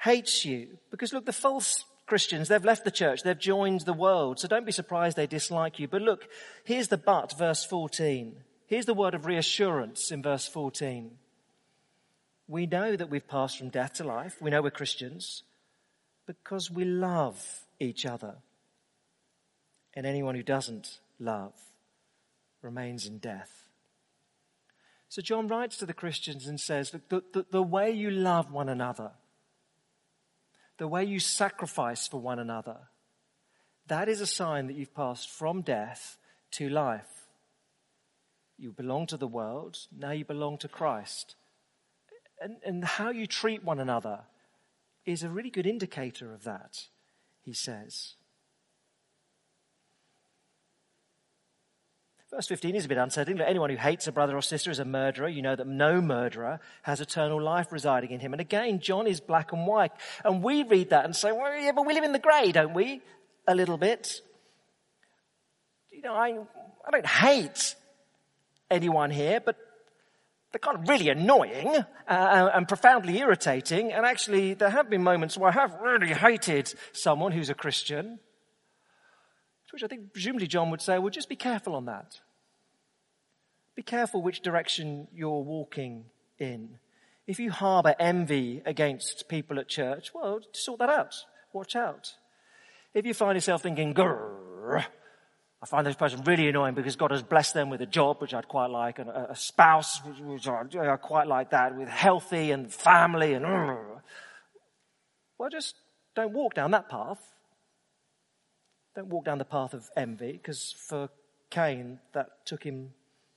hates 0.00 0.44
you. 0.44 0.78
Because 0.90 1.12
look, 1.12 1.26
the 1.26 1.32
false 1.32 1.84
Christians, 2.06 2.48
they've 2.48 2.64
left 2.64 2.84
the 2.84 2.90
church, 2.90 3.22
they've 3.22 3.38
joined 3.38 3.82
the 3.82 3.92
world. 3.92 4.38
So 4.38 4.48
don't 4.48 4.66
be 4.66 4.72
surprised 4.72 5.16
they 5.16 5.26
dislike 5.26 5.78
you. 5.78 5.88
But 5.88 6.02
look, 6.02 6.28
here's 6.64 6.88
the 6.88 6.98
but, 6.98 7.38
verse 7.38 7.64
14. 7.64 8.36
Here's 8.66 8.86
the 8.86 8.94
word 8.94 9.14
of 9.14 9.26
reassurance 9.26 10.10
in 10.10 10.22
verse 10.22 10.48
14. 10.48 11.12
We 12.48 12.66
know 12.66 12.96
that 12.96 13.10
we've 13.10 13.26
passed 13.26 13.58
from 13.58 13.70
death 13.70 13.94
to 13.94 14.04
life. 14.04 14.40
We 14.40 14.50
know 14.50 14.62
we're 14.62 14.70
Christians 14.70 15.42
because 16.26 16.70
we 16.70 16.84
love 16.84 17.60
each 17.80 18.04
other. 18.06 18.36
And 19.94 20.06
anyone 20.06 20.34
who 20.34 20.42
doesn't 20.42 20.98
love 21.18 21.52
remains 22.62 23.06
in 23.06 23.18
death. 23.18 23.61
So 25.12 25.20
John 25.20 25.46
writes 25.46 25.76
to 25.76 25.84
the 25.84 25.92
Christians 25.92 26.46
and 26.46 26.58
says, 26.58 26.94
Look, 26.94 27.10
the, 27.10 27.22
the, 27.34 27.46
the 27.50 27.62
way 27.62 27.90
you 27.90 28.10
love 28.10 28.50
one 28.50 28.70
another, 28.70 29.10
the 30.78 30.88
way 30.88 31.04
you 31.04 31.18
sacrifice 31.20 32.08
for 32.08 32.18
one 32.18 32.38
another, 32.38 32.78
that 33.88 34.08
is 34.08 34.22
a 34.22 34.26
sign 34.26 34.68
that 34.68 34.76
you've 34.76 34.94
passed 34.94 35.28
from 35.28 35.60
death 35.60 36.16
to 36.52 36.70
life. 36.70 37.28
You 38.56 38.72
belong 38.72 39.06
to 39.08 39.18
the 39.18 39.28
world, 39.28 39.76
now 39.94 40.12
you 40.12 40.24
belong 40.24 40.56
to 40.56 40.68
Christ 40.68 41.34
and, 42.40 42.56
and 42.64 42.82
how 42.82 43.10
you 43.10 43.26
treat 43.26 43.62
one 43.62 43.80
another 43.80 44.20
is 45.04 45.22
a 45.22 45.28
really 45.28 45.50
good 45.50 45.66
indicator 45.66 46.32
of 46.32 46.44
that, 46.44 46.86
he 47.42 47.52
says. 47.52 48.14
Verse 52.32 52.46
15 52.46 52.74
is 52.76 52.86
a 52.86 52.88
bit 52.88 52.96
unsettling. 52.96 53.38
Anyone 53.42 53.68
who 53.68 53.76
hates 53.76 54.06
a 54.06 54.12
brother 54.12 54.34
or 54.34 54.40
sister 54.40 54.70
is 54.70 54.78
a 54.78 54.86
murderer. 54.86 55.28
You 55.28 55.42
know 55.42 55.54
that 55.54 55.66
no 55.66 56.00
murderer 56.00 56.60
has 56.82 57.02
eternal 57.02 57.42
life 57.42 57.70
residing 57.70 58.10
in 58.10 58.20
him. 58.20 58.32
And 58.32 58.40
again, 58.40 58.80
John 58.80 59.06
is 59.06 59.20
black 59.20 59.52
and 59.52 59.66
white. 59.66 59.92
And 60.24 60.42
we 60.42 60.62
read 60.62 60.90
that 60.90 61.04
and 61.04 61.14
say, 61.14 61.30
well, 61.30 61.54
yeah, 61.60 61.72
but 61.72 61.86
we 61.86 61.92
live 61.92 62.04
in 62.04 62.12
the 62.12 62.18
grey, 62.18 62.50
don't 62.50 62.72
we? 62.72 63.02
A 63.46 63.54
little 63.54 63.76
bit. 63.76 64.22
You 65.90 66.00
know, 66.00 66.14
I, 66.14 66.38
I 66.86 66.90
don't 66.90 67.06
hate 67.06 67.74
anyone 68.70 69.10
here, 69.10 69.38
but 69.38 69.56
they're 70.52 70.58
kind 70.58 70.78
of 70.78 70.88
really 70.88 71.10
annoying 71.10 71.76
uh, 72.08 72.50
and 72.54 72.66
profoundly 72.66 73.18
irritating. 73.18 73.92
And 73.92 74.06
actually, 74.06 74.54
there 74.54 74.70
have 74.70 74.88
been 74.88 75.02
moments 75.02 75.36
where 75.36 75.50
I 75.50 75.54
have 75.54 75.74
really 75.82 76.14
hated 76.14 76.72
someone 76.92 77.32
who's 77.32 77.50
a 77.50 77.54
Christian. 77.54 78.20
To 79.72 79.76
which 79.76 79.84
I 79.84 79.86
think 79.86 80.12
presumably 80.12 80.46
John 80.46 80.70
would 80.70 80.82
say, 80.82 80.98
well, 80.98 81.08
just 81.08 81.30
be 81.30 81.36
careful 81.36 81.74
on 81.74 81.86
that. 81.86 82.20
Be 83.74 83.82
careful 83.82 84.20
which 84.20 84.42
direction 84.42 85.08
you're 85.14 85.40
walking 85.40 86.04
in. 86.38 86.76
If 87.26 87.40
you 87.40 87.50
harbor 87.50 87.94
envy 87.98 88.60
against 88.66 89.30
people 89.30 89.58
at 89.58 89.68
church, 89.68 90.12
well, 90.14 90.40
sort 90.52 90.80
that 90.80 90.90
out. 90.90 91.14
Watch 91.54 91.74
out. 91.74 92.12
If 92.92 93.06
you 93.06 93.14
find 93.14 93.34
yourself 93.34 93.62
thinking, 93.62 93.94
grrr, 93.94 94.84
I 95.62 95.66
find 95.66 95.86
this 95.86 95.96
person 95.96 96.22
really 96.24 96.48
annoying 96.48 96.74
because 96.74 96.96
God 96.96 97.10
has 97.10 97.22
blessed 97.22 97.54
them 97.54 97.70
with 97.70 97.80
a 97.80 97.86
job, 97.86 98.20
which 98.20 98.34
I'd 98.34 98.48
quite 98.48 98.68
like, 98.68 98.98
and 98.98 99.08
a, 99.08 99.34
spouse, 99.34 100.02
which 100.04 100.46
I 100.46 100.96
quite 100.98 101.28
like 101.28 101.52
that, 101.52 101.78
with 101.78 101.88
healthy 101.88 102.50
and 102.50 102.70
family 102.70 103.32
and, 103.32 103.46
well, 103.46 105.50
just 105.50 105.76
don't 106.14 106.34
walk 106.34 106.52
down 106.52 106.72
that 106.72 106.90
path. 106.90 107.31
Don't 108.94 109.08
walk 109.08 109.24
down 109.24 109.38
the 109.38 109.44
path 109.44 109.74
of 109.74 109.90
envy, 109.96 110.32
because 110.32 110.74
for 110.78 111.08
Cain, 111.50 111.98
that 112.12 112.44
took 112.44 112.62
him 112.62 112.92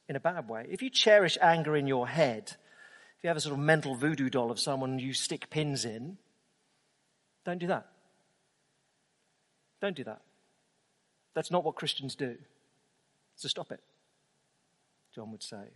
in 0.08 0.16
a 0.16 0.20
bad 0.20 0.50
way. 0.50 0.68
If 0.70 0.82
you 0.82 0.90
cherish 0.90 1.38
anger 1.42 1.76
in 1.76 1.88
your 1.88 2.08
head, 2.08 2.56
if 3.18 3.24
you 3.24 3.28
have 3.30 3.38
a 3.38 3.42
sort 3.42 3.54
of 3.54 3.60
mental 3.60 3.96
voodoo 3.96 4.30
doll 4.30 4.52
of 4.52 4.60
someone 4.60 5.00
you 5.00 5.14
stick 5.14 5.50
pins 5.50 5.86
in, 5.86 6.18
don't 7.46 7.60
do 7.60 7.68
that. 7.68 7.88
Don't 9.82 9.96
do 9.96 10.04
that. 10.04 10.22
That's 11.34 11.52
not 11.52 11.64
what 11.64 11.76
Christians 11.76 12.16
do. 12.16 12.38
So 13.36 13.48
stop 13.48 13.72
it, 13.72 13.82
John 15.14 15.32
would 15.32 15.44
say. 15.44 15.72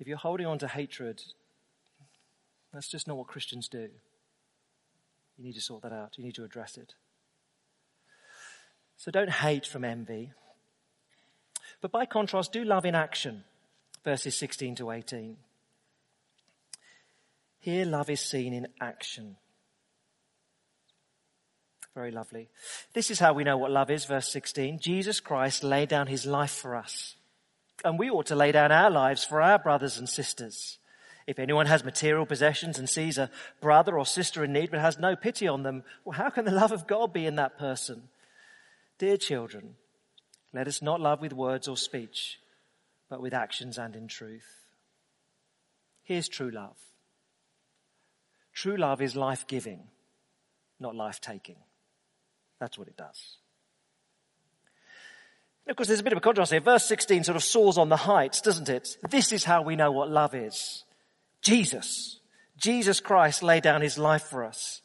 If 0.00 0.08
you're 0.08 0.16
holding 0.16 0.46
on 0.46 0.58
to 0.58 0.68
hatred, 0.68 1.22
that's 2.72 2.88
just 2.88 3.06
not 3.06 3.16
what 3.16 3.28
Christians 3.28 3.68
do. 3.68 3.88
You 5.38 5.44
need 5.44 5.54
to 5.54 5.60
sort 5.60 5.82
that 5.82 5.92
out. 5.92 6.18
You 6.18 6.24
need 6.24 6.34
to 6.34 6.44
address 6.44 6.76
it. 6.76 6.94
So 9.04 9.10
don't 9.10 9.28
hate 9.28 9.66
from 9.66 9.84
envy. 9.84 10.32
But 11.82 11.92
by 11.92 12.06
contrast, 12.06 12.54
do 12.54 12.64
love 12.64 12.86
in 12.86 12.94
action. 12.94 13.44
Verses 14.02 14.34
16 14.34 14.76
to 14.76 14.90
18. 14.90 15.36
Here, 17.60 17.84
love 17.84 18.08
is 18.08 18.20
seen 18.20 18.54
in 18.54 18.66
action. 18.80 19.36
Very 21.94 22.12
lovely. 22.12 22.48
This 22.94 23.10
is 23.10 23.18
how 23.18 23.34
we 23.34 23.44
know 23.44 23.58
what 23.58 23.70
love 23.70 23.90
is, 23.90 24.06
verse 24.06 24.32
16. 24.32 24.78
Jesus 24.78 25.20
Christ 25.20 25.62
laid 25.62 25.90
down 25.90 26.06
his 26.06 26.24
life 26.24 26.52
for 26.52 26.74
us. 26.74 27.16
And 27.84 27.98
we 27.98 28.08
ought 28.08 28.24
to 28.28 28.34
lay 28.34 28.52
down 28.52 28.72
our 28.72 28.90
lives 28.90 29.22
for 29.22 29.42
our 29.42 29.58
brothers 29.58 29.98
and 29.98 30.08
sisters. 30.08 30.78
If 31.26 31.38
anyone 31.38 31.66
has 31.66 31.84
material 31.84 32.24
possessions 32.24 32.78
and 32.78 32.88
sees 32.88 33.18
a 33.18 33.30
brother 33.60 33.98
or 33.98 34.06
sister 34.06 34.42
in 34.44 34.54
need 34.54 34.70
but 34.70 34.80
has 34.80 34.98
no 34.98 35.14
pity 35.14 35.46
on 35.46 35.62
them, 35.62 35.82
well, 36.06 36.16
how 36.16 36.30
can 36.30 36.46
the 36.46 36.50
love 36.50 36.72
of 36.72 36.86
God 36.86 37.12
be 37.12 37.26
in 37.26 37.36
that 37.36 37.58
person? 37.58 38.08
Dear 38.98 39.16
children, 39.16 39.74
let 40.52 40.68
us 40.68 40.80
not 40.80 41.00
love 41.00 41.20
with 41.20 41.32
words 41.32 41.66
or 41.66 41.76
speech, 41.76 42.38
but 43.10 43.20
with 43.20 43.34
actions 43.34 43.76
and 43.76 43.96
in 43.96 44.06
truth. 44.06 44.66
Here's 46.02 46.28
true 46.28 46.50
love. 46.50 46.76
True 48.52 48.76
love 48.76 49.02
is 49.02 49.16
life 49.16 49.46
giving, 49.46 49.88
not 50.78 50.94
life 50.94 51.20
taking. 51.20 51.56
That's 52.60 52.78
what 52.78 52.88
it 52.88 52.96
does. 52.96 53.38
And 55.66 55.72
of 55.72 55.76
course, 55.76 55.88
there's 55.88 56.00
a 56.00 56.04
bit 56.04 56.12
of 56.12 56.18
a 56.18 56.20
contrast 56.20 56.52
here. 56.52 56.60
Verse 56.60 56.84
16 56.84 57.24
sort 57.24 57.36
of 57.36 57.42
soars 57.42 57.78
on 57.78 57.88
the 57.88 57.96
heights, 57.96 58.40
doesn't 58.40 58.68
it? 58.68 58.96
This 59.10 59.32
is 59.32 59.44
how 59.44 59.62
we 59.62 59.76
know 59.76 59.90
what 59.90 60.10
love 60.10 60.34
is. 60.34 60.84
Jesus. 61.40 62.20
Jesus 62.56 63.00
Christ 63.00 63.42
laid 63.42 63.62
down 63.62 63.80
his 63.80 63.98
life 63.98 64.22
for 64.22 64.44
us. 64.44 64.82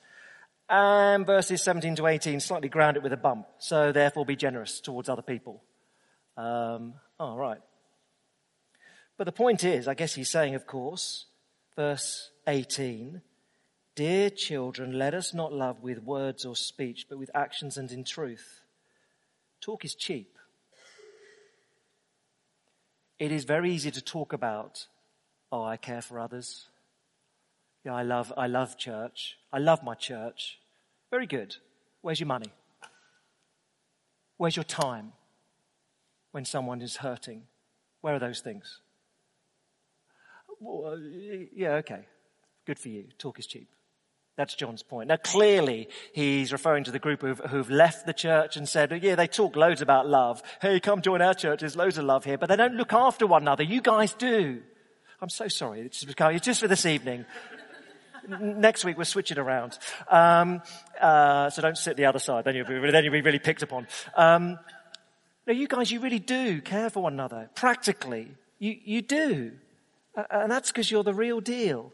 And 0.70 1.26
verses 1.26 1.64
17 1.64 1.96
to 1.96 2.08
18 2.08 2.40
slightly 2.40 2.70
ground 2.70 2.96
it 2.96 3.04
with 3.04 3.14
a 3.14 3.18
bump. 3.18 3.48
So 3.58 3.92
therefore 3.92 4.26
be 4.26 4.36
generous 4.36 4.80
towards 4.80 5.10
other 5.10 5.24
people. 5.24 5.64
Um, 6.38 6.94
oh, 7.20 7.36
right. 7.36 7.60
But 9.18 9.26
the 9.26 9.32
point 9.32 9.64
is, 9.64 9.88
I 9.88 9.96
guess 9.96 10.14
he's 10.14 10.30
saying, 10.30 10.56
of 10.56 10.68
course, 10.68 11.26
verse 11.76 12.32
18, 12.48 13.22
Dear 13.96 14.30
children, 14.30 14.98
let 14.98 15.14
us 15.14 15.34
not 15.34 15.52
love 15.52 15.84
with 15.84 16.04
words 16.04 16.46
or 16.46 16.56
speech, 16.56 17.08
but 17.10 17.18
with 17.18 17.30
actions 17.36 17.78
and 17.78 17.92
in 17.92 18.06
truth. 18.06 18.64
Talk 19.60 19.84
is 19.84 19.94
cheap. 19.94 20.38
It 23.20 23.34
is 23.34 23.44
very 23.44 23.74
easy 23.74 23.92
to 23.92 24.02
talk 24.02 24.32
about, 24.32 24.88
oh, 25.52 25.64
I 25.64 25.76
care 25.76 26.02
for 26.02 26.18
others. 26.18 26.70
Yeah, 27.84 27.94
I 27.94 28.04
love, 28.04 28.32
I 28.38 28.48
love 28.48 28.78
church. 28.78 29.38
I 29.52 29.58
love 29.58 29.84
my 29.84 29.96
church. 29.96 30.59
Very 31.12 31.28
good. 31.28 31.56
Where's 32.02 32.20
your 32.20 32.28
money? 32.28 32.52
Where's 34.38 34.56
your 34.56 34.64
time 34.64 35.12
when 36.32 36.46
someone 36.46 36.82
is 36.82 36.98
hurting? 36.98 37.44
Where 38.02 38.16
are 38.16 38.20
those 38.20 38.40
things? 38.40 38.80
Well, 40.60 40.94
uh, 40.94 40.98
yeah, 41.54 41.76
okay. 41.76 42.06
Good 42.66 42.80
for 42.80 42.90
you. 42.90 43.06
Talk 43.18 43.40
is 43.40 43.48
cheap. 43.48 43.70
That's 44.38 44.56
John's 44.56 44.84
point. 44.84 45.10
Now 45.10 45.18
clearly 45.18 45.90
he's 46.14 46.54
referring 46.54 46.86
to 46.86 46.92
the 46.92 47.00
group 47.00 47.22
who've, 47.22 47.40
who've, 47.40 47.70
left 47.70 48.06
the 48.06 48.14
church 48.14 48.56
and 48.56 48.70
said, 48.70 48.98
yeah, 49.04 49.16
they 49.16 49.28
talk 49.28 49.58
loads 49.58 49.82
about 49.82 50.08
love. 50.08 50.42
Hey, 50.62 50.80
come 50.80 51.02
join 51.02 51.22
our 51.22 51.34
church. 51.34 51.60
There's 51.60 51.76
loads 51.76 51.98
of 51.98 52.06
love 52.06 52.24
here, 52.24 52.38
but 52.38 52.48
they 52.48 52.56
don't 52.56 52.76
look 52.76 52.94
after 52.94 53.28
one 53.28 53.42
another. 53.42 53.64
You 53.64 53.82
guys 53.82 54.14
do. 54.14 54.62
I'm 55.22 55.30
so 55.30 55.50
sorry. 55.50 55.82
It's 55.82 56.06
just 56.40 56.62
for 56.62 56.70
this 56.70 56.86
evening. 56.86 57.26
Next 58.30 58.86
week 58.86 58.98
we'll 58.98 59.06
switch 59.06 59.32
it 59.32 59.38
around. 59.38 59.78
Um, 60.10 60.62
uh, 61.00 61.50
so 61.50 61.62
don't 61.62 61.78
sit 61.78 61.98
the 61.98 62.06
other 62.06 62.20
side. 62.20 62.46
Then 62.46 62.56
you'll 62.56 62.68
be, 62.68 62.92
then 62.92 63.04
you'll 63.04 63.14
be 63.14 63.22
really 63.22 63.40
picked 63.40 63.64
upon. 63.64 63.88
Um, 64.16 64.60
no, 65.48 65.54
you 65.54 65.68
guys, 65.68 65.92
you 65.92 66.00
really 66.00 66.20
do 66.20 66.62
care 66.62 66.90
for 66.90 67.04
one 67.04 67.14
another. 67.14 67.50
Practically. 67.56 68.28
You, 68.60 68.78
you 68.84 69.02
do. 69.02 69.54
Uh, 70.16 70.24
and 70.32 70.52
that's 70.52 70.72
because 70.72 70.92
you're 70.92 71.04
the 71.04 71.14
real 71.14 71.42
deal. 71.42 71.92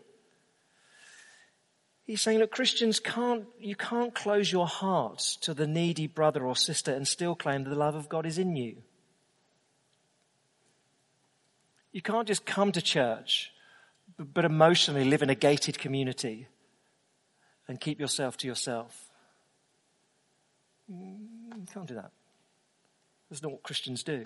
He's 2.05 2.21
saying, 2.21 2.39
look, 2.39 2.51
Christians 2.51 2.99
can't, 2.99 3.45
you 3.59 3.75
can't 3.75 4.13
close 4.13 4.51
your 4.51 4.67
hearts 4.67 5.37
to 5.37 5.53
the 5.53 5.65
needy 5.65 6.05
brother 6.05 6.45
or 6.45 6.55
sister 6.55 6.93
and 6.93 7.07
still 7.07 7.33
claim 7.33 7.63
that 7.63 7.69
the 7.71 7.75
love 7.75 7.95
of 7.95 8.09
God 8.09 8.25
is 8.25 8.37
in 8.37 8.55
you. 8.55 8.77
You 11.91 12.01
can't 12.01 12.27
just 12.27 12.45
come 12.45 12.71
to 12.73 12.81
church, 12.81 13.51
but 14.17 14.45
emotionally 14.45 15.05
live 15.05 15.21
in 15.21 15.29
a 15.29 15.35
gated 15.35 15.77
community 15.77 16.47
and 17.67 17.79
keep 17.79 17.99
yourself 17.99 18.37
to 18.37 18.47
yourself. 18.47 19.09
Mm, 20.91 21.17
you 21.57 21.65
can't 21.73 21.87
do 21.87 21.95
that. 21.95 22.11
That's 23.29 23.41
not 23.41 23.51
what 23.51 23.63
Christians 23.63 24.03
do. 24.03 24.25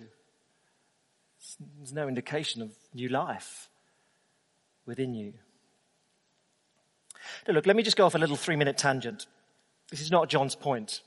There's 1.77 1.93
no 1.93 2.07
indication 2.07 2.61
of 2.61 2.71
new 2.93 3.07
life 3.07 3.69
within 4.85 5.13
you. 5.13 5.33
Now 7.47 7.53
look, 7.53 7.65
let 7.65 7.75
me 7.75 7.83
just 7.83 7.95
go 7.95 8.05
off 8.05 8.15
a 8.15 8.19
little 8.19 8.35
three 8.35 8.55
minute 8.55 8.77
tangent. 8.77 9.25
This 9.89 10.01
is 10.01 10.11
not 10.11 10.29
John's 10.29 10.55
point, 10.55 11.01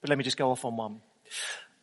but 0.00 0.10
let 0.10 0.18
me 0.18 0.24
just 0.24 0.36
go 0.36 0.50
off 0.50 0.64
on 0.64 0.76
one. 0.76 1.00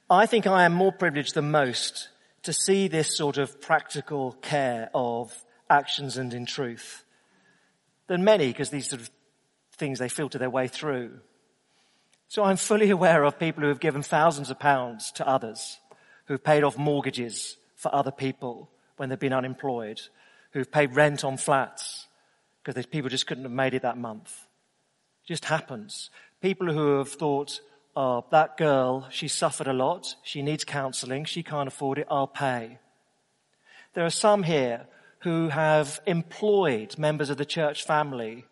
I 0.10 0.26
think 0.26 0.46
I 0.46 0.66
am 0.66 0.74
more 0.74 0.92
privileged 0.92 1.36
than 1.36 1.52
most 1.52 2.10
to 2.44 2.54
see 2.54 2.88
this 2.88 3.16
sort 3.16 3.38
of 3.38 3.62
practical 3.62 4.34
care 4.42 4.90
of 4.94 5.46
actions 5.70 6.18
and 6.18 6.34
in 6.34 6.46
truth 6.46 7.04
than 8.08 8.24
many 8.24 8.48
because 8.48 8.70
these 8.70 8.90
sort 8.90 9.02
of 9.02 9.10
things 9.74 10.00
they 10.00 10.10
filter 10.10 10.38
their 10.38 10.50
way 10.50 10.68
through. 10.68 11.20
So 12.28 12.44
I'm 12.44 12.58
fully 12.58 12.90
aware 12.98 13.24
of 13.24 13.40
people 13.40 13.64
who 13.64 13.70
have 13.70 13.80
given 13.80 14.04
thousands 14.04 14.50
of 14.50 14.60
pounds 14.60 15.12
to 15.14 15.28
others, 15.28 15.80
who've 16.26 16.44
paid 16.44 16.64
off 16.64 16.78
mortgages 16.78 17.58
for 17.76 17.94
other 17.94 18.12
people 18.12 18.70
when 18.98 19.10
they've 19.10 19.20
been 19.20 19.34
unemployed, 19.34 20.02
who've 20.52 20.72
paid 20.72 20.96
rent 20.96 21.24
on 21.24 21.38
flats, 21.38 22.08
because 22.62 22.76
these 22.76 22.86
people 22.86 23.10
just 23.10 23.28
couldn't 23.28 23.46
have 23.46 23.54
made 23.54 23.74
it 23.74 23.84
that 23.84 23.98
month. 23.98 24.48
It 25.24 25.28
just 25.28 25.46
happens. 25.46 26.10
People 26.42 26.72
who 26.72 26.98
have 26.98 27.10
thought, 27.10 27.62
oh, 27.96 28.26
that 28.32 28.58
girl, 28.58 29.08
she 29.10 29.28
suffered 29.28 29.68
a 29.68 29.74
lot. 29.74 30.16
She 30.24 30.42
needs 30.42 30.64
counseling. 30.64 31.26
She 31.26 31.44
can't 31.44 31.68
afford 31.68 32.00
it. 32.00 32.08
I'll 32.10 32.28
pay. 32.28 32.80
There 33.94 34.06
are 34.06 34.12
some 34.12 34.44
here 34.44 34.88
who 35.20 35.50
have 35.50 36.00
employed 36.06 36.98
members 36.98 37.30
of 37.30 37.38
the 37.38 37.46
church 37.46 37.84
family 37.86 38.46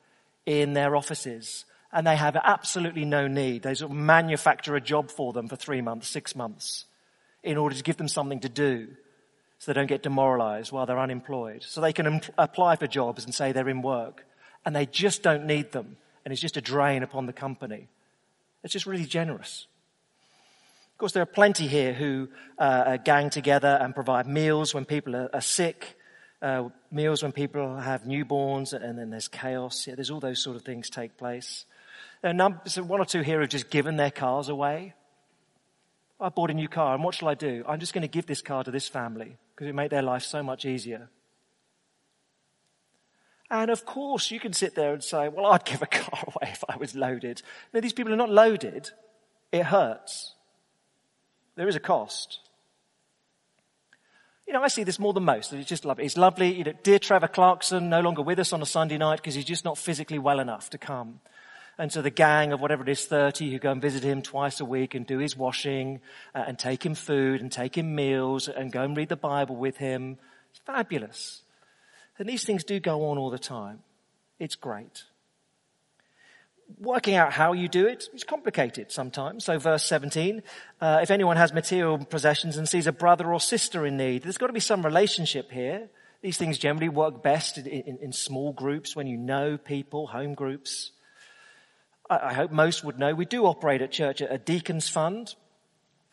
in 0.46 0.74
their 0.74 0.96
offices 0.96 1.66
and 1.92 2.06
they 2.06 2.16
have 2.16 2.36
absolutely 2.36 3.06
no 3.06 3.28
need. 3.28 3.64
They 3.64 3.74
sort 3.74 3.92
of 3.92 3.98
manufacture 3.98 4.76
a 4.76 4.82
job 4.82 5.10
for 5.10 5.34
them 5.34 5.48
for 5.48 5.56
three 5.56 5.82
months, 5.82 6.08
six 6.08 6.36
months 6.36 6.86
in 7.44 7.58
order 7.58 7.76
to 7.76 7.84
give 7.84 7.98
them 7.98 8.08
something 8.08 8.42
to 8.42 8.50
do 8.50 8.88
so 9.60 9.72
they 9.72 9.80
don't 9.80 9.88
get 9.88 10.04
demoralized 10.04 10.72
while 10.72 10.86
they're 10.86 11.00
unemployed. 11.00 11.64
So 11.64 11.82
they 11.82 11.94
can 11.94 12.22
apply 12.38 12.76
for 12.76 12.88
jobs 12.88 13.24
and 13.24 13.34
say 13.34 13.52
they're 13.52 13.70
in 13.70 13.82
work 13.82 14.26
and 14.66 14.76
they 14.76 14.86
just 14.86 15.24
don't 15.24 15.46
need 15.46 15.72
them. 15.72 15.98
And 16.24 16.32
it's 16.32 16.42
just 16.42 16.58
a 16.58 16.62
drain 16.62 17.04
upon 17.04 17.26
the 17.26 17.34
company. 17.34 17.88
It's 18.64 18.74
just 18.74 18.86
really 18.86 19.06
generous. 19.06 19.68
Of 20.94 20.98
course, 20.98 21.14
there 21.14 21.24
are 21.24 21.28
plenty 21.28 21.68
here 21.68 21.94
who 21.94 22.28
uh, 22.58 22.98
gang 22.98 23.30
together 23.30 23.80
and 23.82 23.96
provide 23.96 24.28
meals 24.28 24.74
when 24.74 24.84
people 24.84 25.16
are, 25.16 25.30
are 25.34 25.42
sick 25.42 25.97
uh, 26.42 26.70
meals 26.92 27.24
when 27.24 27.32
people 27.32 27.78
have 27.78 28.04
newborns, 28.04 28.74
and 28.74 28.98
then 28.98 29.10
there's 29.10 29.28
chaos. 29.28 29.88
Yeah, 29.88 29.96
there's 29.96 30.12
all 30.12 30.20
those 30.20 30.42
sort 30.42 30.56
of 30.56 30.64
things 30.64 30.90
take 30.90 31.18
place. 31.18 31.66
There 32.22 32.34
so 32.66 32.84
one 32.84 33.00
or 33.00 33.06
two 33.06 33.22
here 33.22 33.42
have 33.42 33.50
just 33.50 33.70
given 33.70 33.98
their 33.98 34.12
cars 34.12 34.50
away. 34.50 34.94
I 36.20 36.30
bought 36.30 36.50
a 36.50 36.54
new 36.54 36.68
car, 36.68 36.96
and 36.96 37.04
what 37.04 37.16
shall 37.16 37.28
I 37.28 37.36
do? 37.36 37.64
I'm 37.68 37.80
just 37.80 37.94
going 37.94 38.02
to 38.02 38.08
give 38.08 38.26
this 38.26 38.42
car 38.42 38.64
to 38.64 38.72
this 38.72 38.88
family 38.88 39.38
because 39.54 39.68
it 39.68 39.76
made 39.76 39.92
their 39.92 40.02
life 40.02 40.24
so 40.24 40.42
much 40.42 40.66
easier. 40.66 41.10
And 43.50 43.72
of 43.72 43.86
course, 43.86 44.30
you 44.32 44.40
can 44.40 44.54
sit 44.54 44.76
there 44.76 44.94
and 44.94 45.04
say, 45.04 45.30
well, 45.30 45.46
I'd 45.48 45.64
give 45.64 45.82
a 45.82 45.88
car 45.88 46.24
away 46.28 46.52
if 46.52 46.64
I 46.68 46.76
was 46.78 46.96
loaded. 46.96 47.42
No, 47.74 47.80
these 47.80 47.94
people 47.94 48.12
are 48.14 48.18
not 48.18 48.30
loaded. 48.30 48.90
It 49.52 49.64
hurts. 49.64 50.34
There 51.56 51.68
is 51.68 51.76
a 51.76 51.80
cost. 51.80 52.40
You 54.48 54.54
know, 54.54 54.64
I 54.64 54.70
see 54.70 54.86
this 54.86 54.98
more 54.98 55.12
than 55.12 55.26
most. 55.26 55.52
It's 55.52 55.68
just 55.68 55.84
lovely. 55.84 56.06
It's 56.06 56.16
lovely. 56.16 56.54
You 56.54 56.64
know, 56.64 56.74
dear 56.82 57.00
Trevor 57.00 57.28
Clarkson, 57.28 57.90
no 57.90 58.00
longer 58.00 58.22
with 58.22 58.40
us 58.40 58.54
on 58.54 58.62
a 58.62 58.66
Sunday 58.66 58.98
night 58.98 59.18
because 59.18 59.36
he's 59.36 59.44
just 59.44 59.66
not 59.66 59.78
physically 59.78 60.20
well 60.20 60.40
enough 60.40 60.70
to 60.70 60.78
come. 60.78 61.20
And 61.78 61.92
so 61.92 62.02
the 62.02 62.10
gang 62.10 62.54
of 62.54 62.62
whatever 62.62 62.82
it 62.84 62.90
is, 62.90 63.06
30 63.06 63.52
who 63.52 63.60
go 63.60 63.72
and 63.72 63.82
visit 63.82 64.04
him 64.04 64.22
twice 64.22 64.62
a 64.62 64.66
week 64.66 64.96
and 64.96 65.06
do 65.06 65.20
his 65.20 65.36
washing 65.36 66.00
uh, 66.34 66.46
and 66.48 66.58
take 66.58 66.86
him 66.86 66.96
food 66.96 67.42
and 67.42 67.52
take 67.52 67.78
him 67.78 67.94
meals 67.94 68.48
and 68.48 68.72
go 68.72 68.84
and 68.84 68.96
read 68.96 69.10
the 69.10 69.18
Bible 69.18 69.58
with 69.58 69.78
him. 69.78 70.18
It's 70.52 70.60
fabulous. 70.66 71.42
And 72.18 72.28
these 72.28 72.46
things 72.46 72.64
do 72.64 72.80
go 72.80 73.10
on 73.10 73.18
all 73.18 73.30
the 73.30 73.38
time. 73.38 73.80
It's 74.40 74.56
great 74.56 75.04
working 76.80 77.16
out 77.16 77.34
how 77.34 77.54
you 77.54 77.68
do 77.68 77.88
it 77.88 78.10
is 78.14 78.24
complicated 78.24 78.92
sometimes. 78.92 79.46
So 79.46 79.58
verse 79.58 79.86
17, 79.86 80.44
uh, 80.82 81.00
if 81.02 81.12
anyone 81.12 81.38
has 81.38 81.54
material 81.54 81.98
possessions 81.98 82.58
and 82.58 82.68
sees 82.68 82.88
a 82.88 82.92
brother 82.92 83.32
or 83.32 83.40
sister 83.40 83.86
in 83.86 83.98
need, 83.98 84.24
there's 84.24 84.38
got 84.38 84.48
to 84.48 84.54
be 84.54 84.60
some 84.60 84.84
relationship 84.84 85.52
here. 85.52 85.90
These 86.22 86.38
things 86.38 86.58
generally 86.58 86.90
work 86.90 87.24
best 87.24 87.58
in, 87.58 87.68
in, 87.68 87.98
in 87.98 88.12
small 88.12 88.52
groups 88.52 88.96
when 88.96 89.08
you 89.08 89.18
know 89.18 89.58
people, 89.58 90.08
home 90.08 90.34
groups. 90.34 90.92
I, 92.10 92.30
I, 92.30 92.34
hope 92.34 92.52
most 92.52 92.84
would 92.84 93.00
know 93.00 93.14
we 93.14 93.26
do 93.26 93.46
operate 93.46 93.82
at 93.82 93.92
church 93.92 94.22
a 94.22 94.38
deacons 94.38 94.90
fund. 94.90 95.36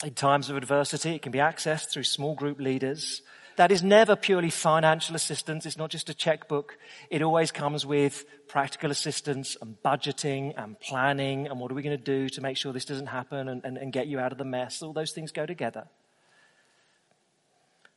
In 0.05 0.13
times 0.13 0.51
of 0.51 0.57
adversity, 0.57 1.15
it 1.15 1.23
can 1.23 1.33
be 1.33 1.39
accessed 1.39 1.91
through 1.91 2.03
small 2.03 2.35
group 2.35 2.61
leaders. 2.61 3.23
That 3.57 3.71
is 3.71 3.83
never 3.83 4.17
purely 4.17 4.51
financial 4.51 5.15
assistance. 5.15 5.65
It's 5.65 5.77
not 5.77 5.91
just 5.91 6.11
a 6.11 6.15
checkbook. 6.15 6.77
It 7.09 7.23
always 7.23 7.53
comes 7.53 7.87
with 7.87 8.25
practical 8.49 8.91
assistance 8.91 9.57
and 9.63 9.77
budgeting 9.85 10.55
and 10.57 10.79
planning 10.81 11.47
and 11.47 11.61
what 11.61 11.71
are 11.71 11.75
we 11.75 11.83
going 11.83 11.97
to 11.97 12.05
do 12.05 12.29
to 12.31 12.41
make 12.41 12.57
sure 12.57 12.73
this 12.73 12.85
doesn't 12.85 13.07
happen 13.07 13.49
and, 13.49 13.65
and, 13.65 13.77
and 13.79 13.93
get 13.93 14.09
you 14.09 14.19
out 14.19 14.33
of 14.33 14.39
the 14.39 14.45
mess. 14.45 14.83
All 14.83 14.93
those 14.93 15.13
things 15.13 15.31
go 15.31 15.47
together. 15.47 15.87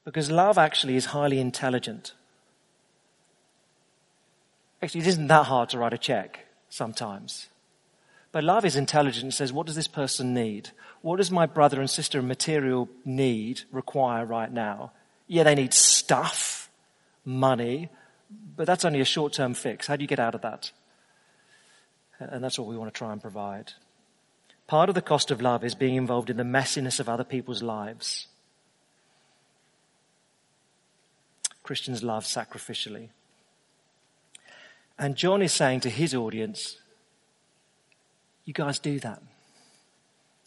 Because 0.06 0.30
love 0.30 0.58
actually 0.58 0.96
is 0.96 1.08
highly 1.08 1.39
intelligent. 1.39 2.13
Actually, 4.82 5.02
it 5.02 5.08
isn't 5.08 5.28
that 5.28 5.48
hard 5.48 5.70
to 5.70 5.80
write 5.80 5.93
a 5.93 5.98
check 5.98 6.46
sometimes. 6.70 7.48
But 8.32 8.43
love 8.43 8.63
is 8.63 8.76
intelligent 8.76 9.24
and 9.24 9.34
says, 9.34 9.52
what 9.52 9.65
does 9.65 9.76
this 9.76 9.88
person 9.88 10.34
need? 10.34 10.70
What 11.02 11.17
does 11.17 11.32
my 11.32 11.46
brother 11.48 11.80
and 11.80 11.89
sister 11.89 12.20
in 12.20 12.28
material 12.28 12.88
need 13.04 13.62
require 13.72 14.24
right 14.26 14.52
now? 14.52 14.91
Yeah, 15.28 15.44
they 15.44 15.56
need 15.56 15.74
stuff, 15.74 16.70
money, 17.26 17.90
but 18.56 18.66
that's 18.66 18.86
only 18.86 19.02
a 19.02 19.06
short 19.06 19.34
term 19.34 19.54
fix. 19.54 19.88
How 19.88 19.96
do 19.96 20.04
you 20.04 20.08
get 20.08 20.20
out 20.20 20.36
of 20.36 20.42
that? 20.42 20.72
And 22.20 22.44
that's 22.44 22.58
what 22.58 22.68
we 22.68 22.78
want 22.78 22.94
to 22.94 22.98
try 22.98 23.12
and 23.12 23.22
provide. 23.22 23.74
Part 24.66 24.90
of 24.90 24.96
the 24.96 25.02
cost 25.02 25.32
of 25.32 25.42
love 25.42 25.63
is 25.63 25.76
being 25.76 25.96
involved 25.96 26.30
in 26.30 26.38
the 26.38 26.44
messiness 26.44 27.00
of 27.00 27.08
other 27.08 27.24
people's 27.24 27.62
lives. 27.62 28.28
Christians 31.63 32.04
love 32.04 32.24
sacrificially. 32.24 33.10
And 34.98 35.16
John 35.16 35.42
is 35.42 35.54
saying 35.54 35.82
to 35.82 35.90
his 35.90 36.16
audience, 36.16 36.78
you 38.46 38.54
guys 38.54 38.80
do 38.80 39.00
that. 39.00 39.22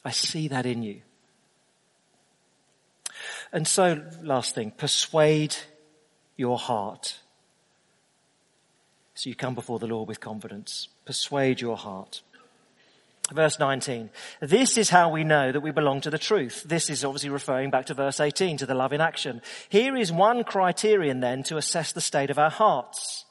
I 0.05 0.11
see 0.11 0.49
that 0.49 0.67
in 0.67 0.83
you. 0.83 1.03
And 3.53 3.67
so, 3.67 4.03
last 4.23 4.55
thing, 4.55 4.71
persuade 4.71 5.57
your 6.37 6.59
heart. 6.59 7.19
So 9.15 9.29
you 9.29 9.35
come 9.35 9.55
before 9.55 9.79
the 9.79 9.87
Lord 9.87 10.09
with 10.09 10.21
confidence. 10.21 10.89
Persuade 11.05 11.61
your 11.61 11.77
heart. 11.77 12.23
Verse 13.33 13.59
19. 13.59 14.11
This 14.41 14.79
is 14.79 14.91
how 14.91 15.11
we 15.11 15.25
know 15.25 15.53
that 15.53 15.61
we 15.61 15.71
belong 15.71 16.01
to 16.03 16.11
the 16.11 16.19
truth. 16.19 16.65
This 16.67 16.91
is 16.91 17.05
obviously 17.05 17.31
referring 17.31 17.71
back 17.71 17.87
to 17.87 17.95
verse 17.95 18.19
18, 18.19 18.57
to 18.59 18.67
the 18.67 18.75
love 18.75 18.93
in 18.93 19.01
action. 19.01 19.43
Here 19.69 19.97
is 19.97 20.11
one 20.11 20.43
criterion 20.43 21.21
then 21.21 21.43
to 21.45 21.57
assess 21.57 21.93
the 21.93 22.01
state 22.01 22.31
of 22.31 22.39
our 22.39 22.51
hearts. 22.51 23.25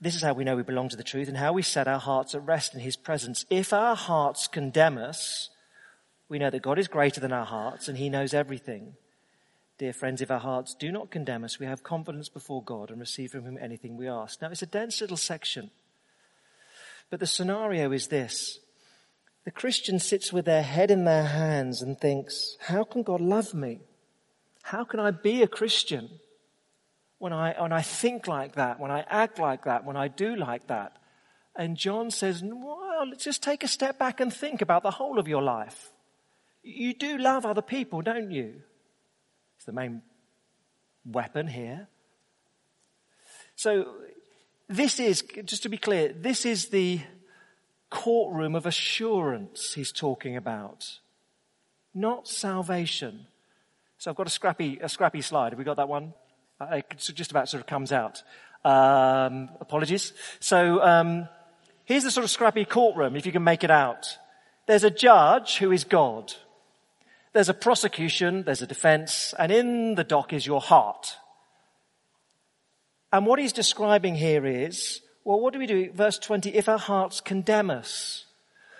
This 0.00 0.14
is 0.14 0.22
how 0.22 0.34
we 0.34 0.44
know 0.44 0.56
we 0.56 0.62
belong 0.62 0.90
to 0.90 0.96
the 0.96 1.02
truth 1.02 1.28
and 1.28 1.36
how 1.36 1.52
we 1.52 1.62
set 1.62 1.88
our 1.88 1.98
hearts 1.98 2.34
at 2.34 2.44
rest 2.44 2.74
in 2.74 2.80
His 2.80 2.96
presence. 2.96 3.46
If 3.48 3.72
our 3.72 3.96
hearts 3.96 4.48
condemn 4.48 4.98
us, 4.98 5.50
we 6.28 6.38
know 6.38 6.50
that 6.50 6.62
God 6.62 6.78
is 6.78 6.88
greater 6.88 7.20
than 7.20 7.32
our 7.32 7.44
hearts 7.44 7.88
and 7.88 7.98
He 7.98 8.08
knows 8.08 8.34
everything. 8.34 8.94
Dear 9.76 9.92
friends, 9.92 10.22
if 10.22 10.30
our 10.30 10.38
hearts 10.38 10.74
do 10.74 10.92
not 10.92 11.10
condemn 11.10 11.44
us, 11.44 11.58
we 11.58 11.66
have 11.66 11.82
confidence 11.82 12.28
before 12.28 12.62
God 12.62 12.90
and 12.90 13.00
receive 13.00 13.32
from 13.32 13.44
Him 13.44 13.58
anything 13.60 13.96
we 13.96 14.08
ask. 14.08 14.40
Now, 14.40 14.50
it's 14.50 14.62
a 14.62 14.66
dense 14.66 15.00
little 15.00 15.16
section. 15.16 15.70
But 17.10 17.20
the 17.20 17.26
scenario 17.26 17.90
is 17.92 18.06
this. 18.08 18.60
The 19.44 19.50
Christian 19.50 19.98
sits 19.98 20.32
with 20.32 20.46
their 20.46 20.62
head 20.62 20.90
in 20.90 21.04
their 21.04 21.24
hands 21.24 21.82
and 21.82 21.98
thinks, 21.98 22.56
how 22.60 22.84
can 22.84 23.02
God 23.02 23.20
love 23.20 23.52
me? 23.52 23.80
How 24.62 24.84
can 24.84 25.00
I 25.00 25.10
be 25.10 25.42
a 25.42 25.48
Christian 25.48 26.08
when 27.18 27.32
I, 27.32 27.60
when 27.60 27.72
I 27.72 27.82
think 27.82 28.26
like 28.26 28.54
that, 28.54 28.80
when 28.80 28.90
I 28.90 29.04
act 29.08 29.38
like 29.38 29.64
that, 29.64 29.84
when 29.84 29.96
I 29.96 30.08
do 30.08 30.34
like 30.34 30.68
that? 30.68 30.96
And 31.56 31.76
John 31.76 32.10
says, 32.10 32.42
well, 32.42 33.06
let's 33.08 33.24
just 33.24 33.42
take 33.42 33.62
a 33.62 33.68
step 33.68 33.98
back 33.98 34.20
and 34.20 34.32
think 34.32 34.62
about 34.62 34.82
the 34.82 34.92
whole 34.92 35.18
of 35.18 35.28
your 35.28 35.42
life. 35.42 35.90
You 36.64 36.94
do 36.94 37.18
love 37.18 37.44
other 37.44 37.62
people, 37.62 38.00
don't 38.00 38.30
you? 38.30 38.62
It's 39.56 39.66
the 39.66 39.72
main 39.72 40.02
weapon 41.04 41.46
here. 41.46 41.88
So, 43.54 43.94
this 44.68 44.98
is, 44.98 45.22
just 45.44 45.62
to 45.64 45.68
be 45.68 45.76
clear, 45.76 46.12
this 46.12 46.46
is 46.46 46.68
the 46.68 47.00
courtroom 47.90 48.54
of 48.54 48.66
assurance 48.66 49.74
he's 49.74 49.92
talking 49.92 50.36
about, 50.36 50.98
not 51.94 52.26
salvation. 52.26 53.26
So 53.98 54.10
I've 54.10 54.16
got 54.16 54.26
a 54.26 54.30
scrappy, 54.30 54.78
a 54.82 54.88
scrappy 54.88 55.20
slide. 55.20 55.52
Have 55.52 55.58
we 55.58 55.64
got 55.64 55.76
that 55.76 55.88
one? 55.88 56.14
Uh, 56.60 56.66
it 56.78 56.96
just 56.98 57.30
about 57.30 57.48
sort 57.48 57.60
of 57.60 57.66
comes 57.66 57.92
out. 57.92 58.22
Um, 58.64 59.50
apologies. 59.60 60.12
So 60.40 60.82
um, 60.82 61.28
here's 61.84 62.04
the 62.04 62.10
sort 62.10 62.24
of 62.24 62.30
scrappy 62.30 62.64
courtroom, 62.64 63.16
if 63.16 63.26
you 63.26 63.32
can 63.32 63.44
make 63.44 63.64
it 63.64 63.70
out. 63.70 64.18
There's 64.66 64.84
a 64.84 64.90
judge 64.90 65.58
who 65.58 65.70
is 65.70 65.84
God. 65.84 66.34
There's 67.34 67.48
a 67.48 67.54
prosecution, 67.54 68.44
there's 68.44 68.62
a 68.62 68.66
defense, 68.66 69.34
and 69.38 69.50
in 69.50 69.96
the 69.96 70.04
dock 70.04 70.32
is 70.32 70.46
your 70.46 70.60
heart. 70.60 71.16
And 73.12 73.26
what 73.26 73.40
he's 73.40 73.52
describing 73.52 74.14
here 74.14 74.46
is, 74.46 75.00
well, 75.24 75.40
what 75.40 75.52
do 75.52 75.58
we 75.58 75.66
do? 75.66 75.90
Verse 75.92 76.18
20, 76.18 76.54
if 76.54 76.68
our 76.68 76.78
hearts 76.78 77.20
condemn 77.20 77.70
us. 77.70 78.24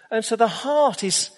And 0.08 0.24
so 0.24 0.36
the 0.36 0.46
heart 0.46 1.02
is, 1.02 1.30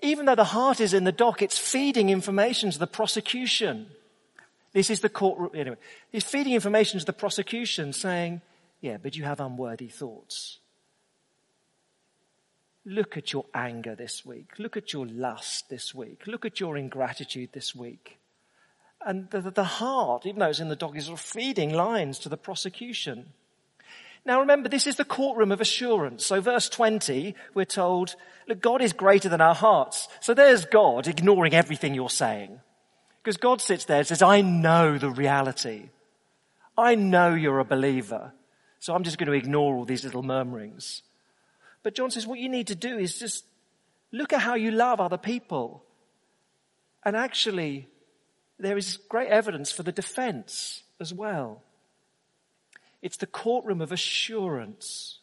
even 0.00 0.24
though 0.24 0.34
the 0.34 0.44
heart 0.44 0.80
is 0.80 0.94
in 0.94 1.04
the 1.04 1.12
dock, 1.12 1.42
it's 1.42 1.58
feeding 1.58 2.08
information 2.08 2.70
to 2.70 2.78
the 2.78 2.86
prosecution. 2.86 3.88
This 4.72 4.88
is 4.88 5.00
the 5.00 5.10
court, 5.10 5.54
anyway. 5.54 5.76
He's 6.10 6.24
feeding 6.24 6.54
information 6.54 6.98
to 6.98 7.04
the 7.04 7.12
prosecution 7.12 7.92
saying, 7.92 8.40
yeah, 8.80 8.96
but 8.96 9.14
you 9.14 9.24
have 9.24 9.40
unworthy 9.40 9.88
thoughts. 9.88 10.58
Look 12.88 13.16
at 13.16 13.32
your 13.32 13.44
anger 13.52 13.96
this 13.96 14.24
week. 14.24 14.52
Look 14.58 14.76
at 14.76 14.92
your 14.92 15.06
lust 15.06 15.68
this 15.68 15.92
week. 15.92 16.22
Look 16.28 16.44
at 16.44 16.60
your 16.60 16.76
ingratitude 16.76 17.50
this 17.52 17.74
week. 17.74 18.18
And 19.04 19.28
the, 19.30 19.40
the 19.50 19.64
heart, 19.64 20.24
even 20.24 20.38
though 20.38 20.46
it's 20.46 20.60
in 20.60 20.68
the 20.68 20.76
dog, 20.76 20.96
is 20.96 21.10
feeding 21.16 21.74
lines 21.74 22.20
to 22.20 22.28
the 22.28 22.36
prosecution. 22.36 23.26
Now 24.24 24.38
remember, 24.38 24.68
this 24.68 24.86
is 24.86 24.96
the 24.96 25.04
courtroom 25.04 25.50
of 25.50 25.60
assurance. 25.60 26.24
So 26.24 26.40
verse 26.40 26.68
20, 26.68 27.34
we're 27.54 27.64
told, 27.64 28.14
look, 28.48 28.60
God 28.60 28.80
is 28.82 28.92
greater 28.92 29.28
than 29.28 29.40
our 29.40 29.54
hearts. 29.54 30.06
So 30.20 30.32
there's 30.32 30.64
God 30.64 31.08
ignoring 31.08 31.54
everything 31.54 31.92
you're 31.92 32.08
saying. 32.08 32.60
Because 33.22 33.36
God 33.36 33.60
sits 33.60 33.84
there 33.84 33.98
and 33.98 34.06
says, 34.06 34.22
I 34.22 34.42
know 34.42 34.96
the 34.96 35.10
reality. 35.10 35.90
I 36.78 36.94
know 36.94 37.34
you're 37.34 37.58
a 37.58 37.64
believer. 37.64 38.32
So 38.78 38.94
I'm 38.94 39.02
just 39.02 39.18
going 39.18 39.26
to 39.26 39.32
ignore 39.32 39.74
all 39.74 39.84
these 39.84 40.04
little 40.04 40.22
murmurings. 40.22 41.02
But 41.86 41.94
John 41.94 42.10
says 42.10 42.26
what 42.26 42.40
you 42.40 42.48
need 42.48 42.66
to 42.66 42.74
do 42.74 42.98
is 42.98 43.16
just 43.16 43.44
look 44.10 44.32
at 44.32 44.40
how 44.40 44.56
you 44.56 44.72
love 44.72 44.98
other 44.98 45.16
people. 45.16 45.84
And 47.04 47.14
actually, 47.14 47.86
there 48.58 48.76
is 48.76 48.96
great 49.08 49.28
evidence 49.28 49.70
for 49.70 49.84
the 49.84 49.92
defense 49.92 50.82
as 50.98 51.14
well. 51.14 51.62
It's 53.02 53.18
the 53.18 53.28
courtroom 53.28 53.80
of 53.80 53.92
assurance. 53.92 55.20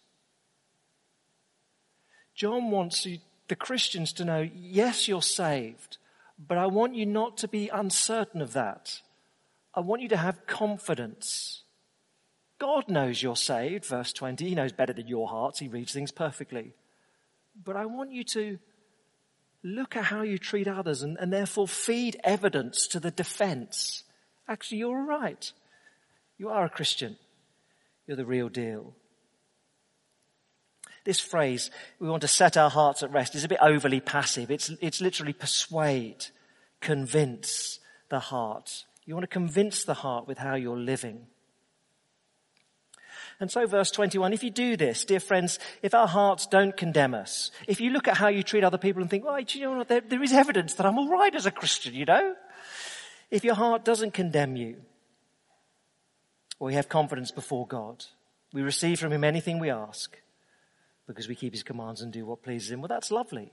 John 2.34 2.72
wants 2.72 3.06
you, 3.06 3.20
the 3.50 3.58
Christians 3.58 4.14
to 4.14 4.24
know, 4.24 4.50
yes, 4.56 5.06
you're 5.10 5.22
saved, 5.22 5.98
but 6.40 6.58
I 6.58 6.68
want 6.68 6.96
you 6.96 7.06
not 7.06 7.36
to 7.40 7.50
be 7.50 7.68
uncertain 7.68 8.42
of 8.42 8.54
that. 8.54 9.02
I 9.76 9.82
want 9.82 10.02
you 10.02 10.08
to 10.08 10.16
have 10.16 10.48
confidence. 10.48 11.63
God 12.64 12.88
knows 12.88 13.22
you're 13.22 13.36
saved, 13.36 13.84
verse 13.84 14.14
20. 14.14 14.48
He 14.48 14.56
knows 14.56 14.72
better 14.72 14.94
than 14.94 15.10
your 15.10 15.28
hearts. 15.28 15.60
He 15.60 15.68
reads 15.68 15.92
things 15.92 16.14
perfectly. 16.14 16.72
But 17.62 17.76
I 17.76 17.86
want 17.86 18.14
you 18.14 18.24
to 18.24 18.58
look 19.66 19.98
at 19.98 20.06
how 20.06 20.22
you 20.22 20.38
treat 20.38 20.66
others 20.66 21.02
and, 21.02 21.18
and 21.20 21.34
therefore 21.34 21.68
feed 21.68 22.16
evidence 22.24 22.88
to 22.88 23.02
the 23.02 23.12
defense. 23.12 24.06
Actually, 24.48 24.78
you're 24.78 25.04
right. 25.04 25.52
You 26.38 26.48
are 26.52 26.64
a 26.64 26.70
Christian. 26.70 27.18
You're 28.08 28.16
the 28.16 28.26
real 28.26 28.48
deal. 28.48 28.94
This 31.04 31.20
phrase, 31.20 31.70
we 32.00 32.08
want 32.08 32.22
to 32.22 32.30
set 32.30 32.56
our 32.56 32.70
hearts 32.70 33.04
at 33.04 33.12
rest, 33.12 33.36
is 33.36 33.44
a 33.44 33.50
bit 33.50 33.60
overly 33.62 34.00
passive. 34.00 34.50
It's, 34.50 34.72
it's 34.80 35.02
literally 35.02 35.34
persuade, 35.34 36.28
convince 36.80 37.82
the 38.08 38.20
heart. 38.20 38.86
You 39.06 39.16
want 39.16 39.24
to 39.24 39.28
convince 39.28 39.84
the 39.84 39.96
heart 39.96 40.30
with 40.30 40.38
how 40.38 40.56
you're 40.56 40.80
living. 40.80 41.28
And 43.44 43.52
so 43.52 43.68
verse 43.68 43.92
21, 43.92 44.32
if 44.32 44.42
you 44.42 44.50
do 44.50 44.78
this, 44.78 45.04
dear 45.04 45.20
friends, 45.20 45.60
if 45.82 45.94
our 45.94 46.08
hearts 46.08 46.48
don't 46.48 46.78
condemn 46.78 47.14
us, 47.14 47.52
if 47.68 47.82
you 47.82 47.90
look 47.90 48.08
at 48.08 48.16
how 48.16 48.30
you 48.30 48.42
treat 48.42 48.64
other 48.64 48.78
people 48.78 49.02
and 49.02 49.12
think, 49.12 49.26
well, 49.26 49.38
you 49.38 49.62
know 49.64 49.80
what, 49.80 49.90
there, 49.90 50.00
there 50.00 50.24
is 50.24 50.32
evidence 50.32 50.76
that 50.76 50.86
I'm 50.86 50.98
alright 50.98 51.36
as 51.36 51.46
a 51.46 51.52
Christian, 51.52 51.94
you 51.94 52.06
know? 52.06 52.36
If 53.30 53.44
your 53.44 53.56
heart 53.56 53.84
doesn't 53.84 54.14
condemn 54.14 54.56
you, 54.56 54.78
well, 56.58 56.68
we 56.68 56.76
have 56.76 56.88
confidence 56.88 57.32
before 57.32 57.68
God. 57.68 58.06
We 58.54 58.62
receive 58.62 59.02
from 59.02 59.12
Him 59.12 59.26
anything 59.26 59.60
we 59.60 59.70
ask 59.70 60.18
because 61.06 61.28
we 61.28 61.36
keep 61.36 61.52
His 61.52 61.64
commands 61.64 62.02
and 62.02 62.14
do 62.14 62.26
what 62.26 62.44
pleases 62.44 62.72
Him. 62.72 62.80
Well, 62.80 62.88
that's 62.88 63.12
lovely. 63.12 63.52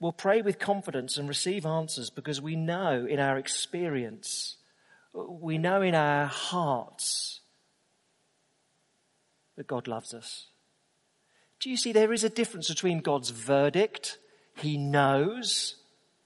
We'll 0.00 0.12
pray 0.12 0.42
with 0.42 0.58
confidence 0.58 1.16
and 1.16 1.26
receive 1.26 1.64
answers 1.64 2.10
because 2.10 2.42
we 2.42 2.56
know 2.56 3.06
in 3.08 3.18
our 3.18 3.38
experience, 3.38 4.58
we 5.14 5.56
know 5.56 5.80
in 5.80 5.94
our 5.94 6.26
hearts 6.26 7.39
that 9.60 9.66
God 9.66 9.86
loves 9.86 10.14
us. 10.14 10.46
Do 11.60 11.68
you 11.68 11.76
see 11.76 11.92
there 11.92 12.14
is 12.14 12.24
a 12.24 12.30
difference 12.30 12.70
between 12.70 13.00
God's 13.00 13.28
verdict? 13.28 14.16
He 14.56 14.78
knows, 14.78 15.74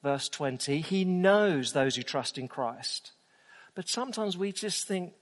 verse 0.04 0.28
20, 0.28 0.80
He 0.80 1.04
knows 1.04 1.72
those 1.72 1.96
who 1.96 2.04
trust 2.04 2.38
in 2.38 2.46
Christ. 2.46 3.10
But 3.74 3.88
sometimes 3.88 4.36
we 4.36 4.52
just 4.52 4.86
think, 4.86 5.14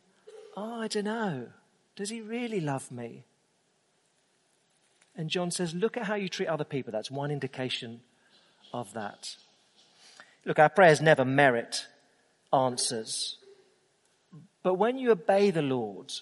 oh, 0.58 0.82
I 0.82 0.88
don't 0.88 1.06
know. 1.06 1.46
Does 1.96 2.10
He 2.10 2.20
really 2.20 2.60
love 2.60 2.92
me? 2.92 3.24
And 5.16 5.30
John 5.30 5.50
says, 5.50 5.74
look 5.74 5.96
at 5.96 6.04
how 6.04 6.16
you 6.16 6.28
treat 6.28 6.48
other 6.48 6.64
people. 6.64 6.92
That's 6.92 7.10
one 7.10 7.30
indication 7.30 8.02
of 8.74 8.92
that. 8.92 9.36
Look, 10.44 10.58
our 10.58 10.68
prayers 10.68 11.00
never 11.00 11.24
merit 11.24 11.86
answers. 12.52 13.38
But 14.62 14.74
when 14.74 14.98
you 14.98 15.12
obey 15.12 15.50
the 15.50 15.62
Lord 15.62 16.12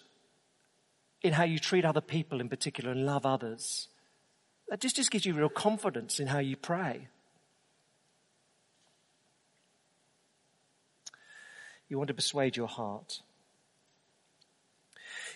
in 1.22 1.35
how 1.35 1.44
you 1.44 1.59
treat 1.59 1.85
other 1.85 2.00
people 2.00 2.40
in 2.40 2.48
particular 2.48 2.90
and 2.90 3.04
love 3.04 3.26
others, 3.26 3.88
that 4.68 4.80
just, 4.80 4.96
just 4.96 5.11
gives 5.11 5.26
you 5.26 5.35
real 5.35 5.48
confidence 5.48 6.20
in 6.20 6.28
how 6.28 6.38
you 6.38 6.56
pray. 6.56 7.09
You 11.88 11.98
want 11.98 12.09
to 12.09 12.14
persuade 12.14 12.56
your 12.56 12.68
heart. 12.68 13.20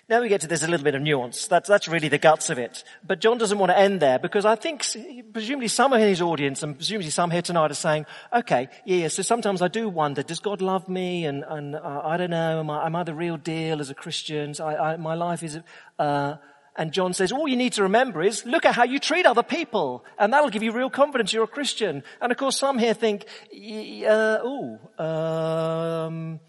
Now 0.07 0.21
we 0.21 0.29
get 0.29 0.43
to 0.43 0.47
there's 0.47 0.63
a 0.63 0.69
little 0.69 0.85
bit 0.85 0.95
of 0.95 1.01
nuance. 1.01 1.47
That's, 1.47 1.67
that's 1.67 1.89
really 1.89 2.09
the 2.09 2.19
guts 2.19 2.51
of 2.51 2.59
it. 2.59 2.85
But 3.07 3.21
John 3.21 3.39
doesn't 3.39 3.57
want 3.57 3.71
to 3.71 3.79
end 3.79 4.01
there 4.01 4.19
because 4.19 4.45
I 4.45 4.55
think 4.55 4.85
presumably 5.33 5.69
some 5.69 5.95
in 5.95 6.01
his 6.01 6.21
audience 6.21 6.63
and 6.63 6.77
presumably 6.77 7.09
some 7.09 7.31
here 7.31 7.41
tonight 7.41 7.71
are 7.71 7.75
saying, 7.75 8.05
okay, 8.31 8.69
yeah, 8.85 9.09
so 9.09 9.23
sometimes 9.23 9.63
I 9.63 9.69
do 9.69 9.89
wonder, 9.89 10.23
does 10.23 10.41
God 10.41 10.61
love 10.61 10.91
me? 10.91 11.25
And, 11.25 11.43
and 11.49 11.75
uh, 11.75 12.03
I 12.05 12.19
don't 12.19 12.31
know, 12.31 12.61
am 12.61 12.69
I, 12.69 12.85
am 12.85 12.97
I, 12.97 13.03
the 13.03 13.15
real 13.15 13.39
deal 13.39 13.81
as 13.81 13.89
a 13.89 13.95
Christian? 13.95 14.55
I, 14.61 14.77
I, 14.77 14.97
my 14.99 15.15
life 15.15 15.43
is, 15.43 15.59
uh, 15.99 16.35
and 16.77 16.93
John 16.93 17.15
says, 17.15 17.33
all 17.33 17.49
you 17.49 17.57
need 17.57 17.73
to 17.75 17.85
remember 17.85 18.23
is 18.23 18.45
look 18.45 18.67
at 18.67 18.75
how 18.75 18.85
you 18.85 18.99
treat 18.99 19.25
other 19.25 19.43
people. 19.43 20.05
And 20.19 20.35
that'll 20.35 20.51
give 20.51 20.63
you 20.63 20.73
real 20.73 20.91
confidence 20.91 21.33
you're 21.33 21.45
a 21.45 21.49
Christian. 21.49 22.03
And 22.21 22.31
of 22.31 22.37
course 22.37 22.59
some 22.59 22.79
here 22.79 22.93
think, 22.93 23.25
uh, 23.55 24.39
oh, 24.43 24.79
um, 24.99 26.41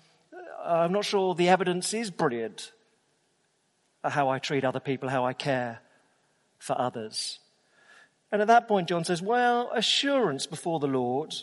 I'm 0.66 0.92
not 0.92 1.06
sure 1.06 1.36
the 1.36 1.48
evidence 1.48 1.94
is 1.94 2.12
brilliant 2.12 2.74
how 4.12 4.30
I 4.30 4.40
treat 4.40 4.64
other 4.64 4.80
people, 4.80 5.10
how 5.10 5.26
I 5.26 5.34
care 5.34 5.80
for 6.58 6.80
others. 6.80 7.40
And 8.32 8.42
at 8.42 8.48
that 8.48 8.68
point, 8.68 8.90
John 8.90 9.04
says, 9.04 9.22
well, 9.22 9.72
assurance 9.74 10.46
before 10.46 10.80
the 10.80 10.88
Lord, 10.88 11.34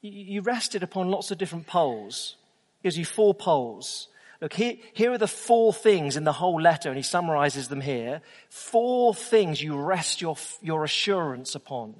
you 0.00 0.40
rested 0.40 0.82
upon 0.82 1.10
lots 1.10 1.30
of 1.30 1.38
different 1.38 1.66
poles. 1.66 2.36
He 2.80 2.88
gives 2.88 2.98
you 2.98 3.04
four 3.04 3.34
poles. 3.34 4.08
Look, 4.40 4.52
here, 4.52 4.76
here 4.92 5.12
are 5.12 5.18
the 5.18 5.28
four 5.28 5.72
things 5.72 6.16
in 6.16 6.24
the 6.24 6.32
whole 6.32 6.60
letter, 6.60 6.88
and 6.88 6.96
he 6.96 7.02
summarizes 7.02 7.68
them 7.68 7.80
here. 7.80 8.20
Four 8.48 9.14
things 9.14 9.62
you 9.62 9.76
rest 9.76 10.20
your, 10.20 10.36
your 10.60 10.84
assurance 10.84 11.54
upon. 11.54 11.94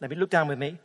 Let 0.00 0.10
me 0.10 0.16
look 0.16 0.30
down 0.30 0.48
with 0.48 0.58
me. 0.58 0.78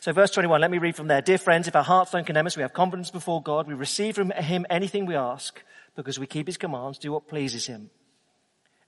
So 0.00 0.12
verse 0.12 0.30
21, 0.30 0.60
let 0.60 0.70
me 0.70 0.78
read 0.78 0.96
from 0.96 1.08
there. 1.08 1.20
Dear 1.20 1.38
friends, 1.38 1.68
if 1.68 1.76
our 1.76 1.82
hearts 1.82 2.12
don't 2.12 2.24
condemn 2.26 2.46
us, 2.46 2.56
we 2.56 2.62
have 2.62 2.72
confidence 2.72 3.10
before 3.10 3.42
God. 3.42 3.66
We 3.66 3.74
receive 3.74 4.14
from 4.14 4.30
him 4.30 4.64
anything 4.70 5.06
we 5.06 5.16
ask 5.16 5.60
because 5.96 6.18
we 6.18 6.26
keep 6.26 6.46
his 6.46 6.58
commands, 6.58 6.98
do 6.98 7.10
what 7.10 7.26
pleases 7.26 7.66
him. 7.66 7.90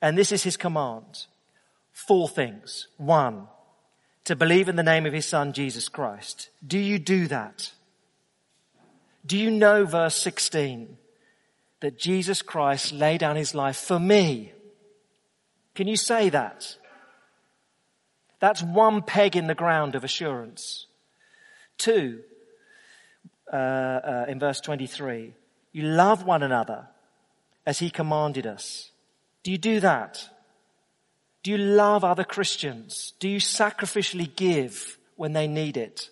And 0.01 0.16
this 0.16 0.31
is 0.31 0.44
his 0.44 0.57
command. 0.57 1.27
Four 1.90 2.29
things. 2.29 2.87
One, 2.99 3.49
to 4.25 4.37
believe 4.37 4.68
in 4.68 4.77
the 4.77 4.83
name 4.83 5.07
of 5.07 5.12
his 5.12 5.27
son, 5.27 5.53
Jesus 5.53 5.88
Christ. 5.88 6.51
Do 6.64 6.79
you 6.79 6.99
do 6.99 7.27
that? 7.27 7.73
Do 9.27 9.37
you 9.37 9.51
know 9.51 9.85
verse 9.85 10.14
16 10.16 10.97
that 11.81 11.99
Jesus 11.99 12.42
Christ 12.42 12.92
laid 12.92 13.21
down 13.21 13.37
his 13.37 13.55
life 13.55 13.77
for 13.77 13.99
me? 13.99 14.53
Can 15.75 15.88
you 15.88 15.97
say 15.97 16.29
that? 16.29 16.77
That's 18.40 18.62
one 18.62 19.03
peg 19.03 19.35
in 19.35 19.49
the 19.49 19.55
ground 19.55 19.94
of 19.94 20.05
assurance. 20.05 20.87
Two, 21.77 22.21
uh, 23.53 23.57
uh, 23.57 24.27
in 24.29 24.38
verse 24.38 24.61
23, 24.61 25.35
you 25.73 25.83
love 25.83 26.25
one 26.25 26.42
another 26.42 26.88
as 27.69 27.81
he 27.81 27.91
commanded 27.91 28.47
us. 28.47 28.93
Do 29.43 29.53
you 29.53 29.59
do 29.59 29.79
that? 29.81 30.31
Do 31.43 31.51
you 31.51 31.59
love 31.59 32.03
other 32.03 32.25
Christians? 32.25 33.13
Do 33.21 33.29
you 33.29 33.41
sacrificially 33.41 34.35
give 34.35 34.97
when 35.17 35.35
they 35.35 35.47
need 35.47 35.77
it? 35.77 36.09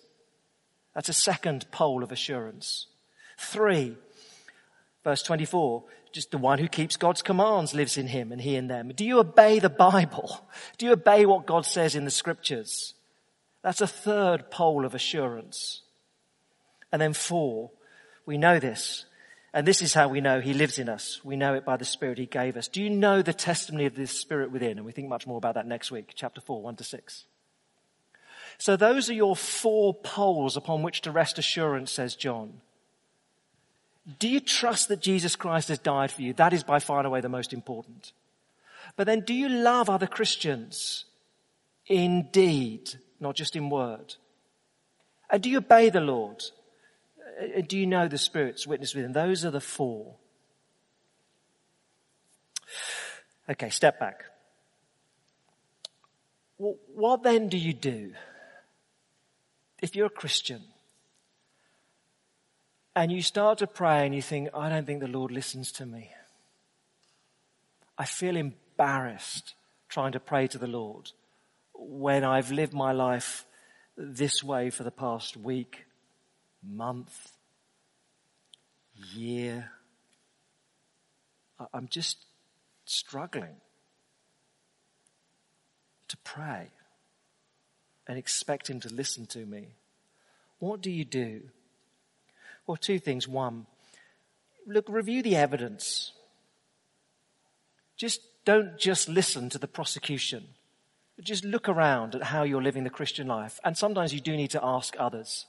That's 0.93 1.09
a 1.09 1.13
second 1.13 1.65
pole 1.71 2.03
of 2.03 2.11
assurance. 2.11 2.85
Three, 3.39 3.95
verse 5.03 5.23
24, 5.23 5.83
just 6.11 6.29
the 6.29 6.37
one 6.37 6.59
who 6.59 6.67
keeps 6.67 6.95
God's 6.95 7.23
commands 7.23 7.73
lives 7.73 7.97
in 7.97 8.05
him 8.05 8.31
and 8.31 8.39
he 8.39 8.55
in 8.55 8.67
them. 8.67 8.89
Do 8.95 9.03
you 9.03 9.17
obey 9.17 9.57
the 9.57 9.67
Bible? 9.67 10.47
Do 10.77 10.85
you 10.85 10.91
obey 10.91 11.25
what 11.25 11.47
God 11.47 11.65
says 11.65 11.95
in 11.95 12.05
the 12.05 12.11
scriptures? 12.11 12.93
That's 13.63 13.81
a 13.81 13.87
third 13.87 14.51
pole 14.51 14.85
of 14.85 14.93
assurance. 14.93 15.81
And 16.91 17.01
then 17.01 17.13
four, 17.13 17.71
we 18.27 18.37
know 18.37 18.59
this. 18.59 19.06
And 19.57 19.67
this 19.67 19.81
is 19.81 19.91
how 19.91 20.07
we 20.07 20.21
know 20.21 20.39
he 20.39 20.53
lives 20.53 20.77
in 20.77 20.87
us. 20.87 21.19
We 21.23 21.35
know 21.35 21.55
it 21.55 21.65
by 21.65 21.77
the 21.77 21.83
Spirit 21.83 22.19
he 22.19 22.27
gave 22.27 22.57
us. 22.57 22.67
Do 22.67 22.79
you 22.79 22.91
know 22.91 23.23
the 23.23 23.33
testimony 23.33 23.87
of 23.87 23.95
this 23.95 24.11
Spirit 24.11 24.51
within? 24.51 24.77
And 24.77 24.85
we 24.85 24.91
think 24.91 25.09
much 25.09 25.25
more 25.25 25.39
about 25.39 25.55
that 25.55 25.65
next 25.65 25.89
week, 25.89 26.11
chapter 26.13 26.39
4, 26.39 26.61
1 26.61 26.75
to 26.75 26.83
6. 26.83 27.25
So 28.59 28.75
those 28.75 29.09
are 29.09 29.15
your 29.15 29.35
four 29.35 29.95
poles 29.95 30.57
upon 30.57 30.83
which 30.83 31.01
to 31.01 31.11
rest 31.11 31.39
assurance, 31.39 31.91
says 31.91 32.13
John. 32.13 32.61
Do 34.19 34.29
you 34.29 34.41
trust 34.41 34.89
that 34.89 35.01
Jesus 35.01 35.35
Christ 35.35 35.69
has 35.69 35.79
died 35.79 36.11
for 36.11 36.21
you? 36.21 36.33
That 36.33 36.53
is 36.53 36.63
by 36.63 36.77
far 36.77 36.99
and 36.99 37.07
away 37.07 37.21
the 37.21 37.27
most 37.27 37.51
important. 37.51 38.11
But 38.95 39.07
then 39.07 39.21
do 39.21 39.33
you 39.33 39.49
love 39.49 39.89
other 39.89 40.05
Christians 40.05 41.05
in 41.87 42.29
deed, 42.31 42.91
not 43.19 43.35
just 43.35 43.55
in 43.55 43.71
word? 43.71 44.13
And 45.31 45.41
do 45.41 45.49
you 45.49 45.57
obey 45.57 45.89
the 45.89 45.99
Lord? 45.99 46.43
Uh, 47.39 47.61
do 47.67 47.77
you 47.77 47.85
know 47.85 48.07
the 48.07 48.17
Spirit's 48.17 48.65
witness 48.65 48.95
within? 48.95 49.11
Those 49.11 49.45
are 49.45 49.51
the 49.51 49.61
four. 49.61 50.15
Okay, 53.49 53.69
step 53.69 53.99
back. 53.99 54.23
What 56.57 57.23
then 57.23 57.49
do 57.49 57.57
you 57.57 57.73
do? 57.73 58.13
If 59.79 59.95
you're 59.95 60.07
a 60.07 60.09
Christian 60.09 60.63
and 62.95 63.11
you 63.11 63.21
start 63.21 63.59
to 63.59 63.67
pray 63.67 64.05
and 64.05 64.15
you 64.15 64.23
think, 64.23 64.49
I 64.55 64.69
don't 64.69 64.85
think 64.85 65.01
the 65.01 65.07
Lord 65.07 65.31
listens 65.31 65.71
to 65.73 65.85
me. 65.85 66.09
I 67.97 68.05
feel 68.05 68.35
embarrassed 68.35 69.53
trying 69.87 70.13
to 70.13 70.19
pray 70.19 70.47
to 70.47 70.57
the 70.57 70.67
Lord 70.67 71.11
when 71.73 72.23
I've 72.23 72.51
lived 72.51 72.73
my 72.73 72.91
life 72.91 73.45
this 73.95 74.43
way 74.43 74.71
for 74.71 74.83
the 74.83 74.91
past 74.91 75.37
week 75.37 75.86
month, 76.63 77.31
year. 79.13 79.71
I'm 81.73 81.87
just 81.87 82.25
struggling 82.85 83.55
to 86.07 86.17
pray 86.17 86.69
and 88.07 88.17
expect 88.17 88.69
Him 88.69 88.79
to 88.81 88.93
listen 88.93 89.25
to 89.27 89.45
me. 89.45 89.75
What 90.59 90.81
do 90.81 90.89
you 90.89 91.05
do? 91.05 91.41
Well, 92.65 92.77
two 92.77 92.99
things. 92.99 93.27
One, 93.27 93.65
look, 94.65 94.85
review 94.89 95.21
the 95.21 95.35
evidence. 95.35 96.11
Just 97.95 98.21
don't 98.45 98.77
just 98.77 99.09
listen 99.09 99.49
to 99.49 99.57
the 99.57 99.67
prosecution. 99.67 100.45
Just 101.19 101.43
look 101.43 101.67
around 101.67 102.15
at 102.15 102.23
how 102.23 102.43
you're 102.43 102.61
living 102.61 102.83
the 102.83 102.89
Christian 102.89 103.27
life. 103.27 103.59
And 103.63 103.75
sometimes 103.75 104.13
you 104.13 104.21
do 104.21 104.35
need 104.35 104.51
to 104.51 104.63
ask 104.63 104.95
others. 104.99 105.45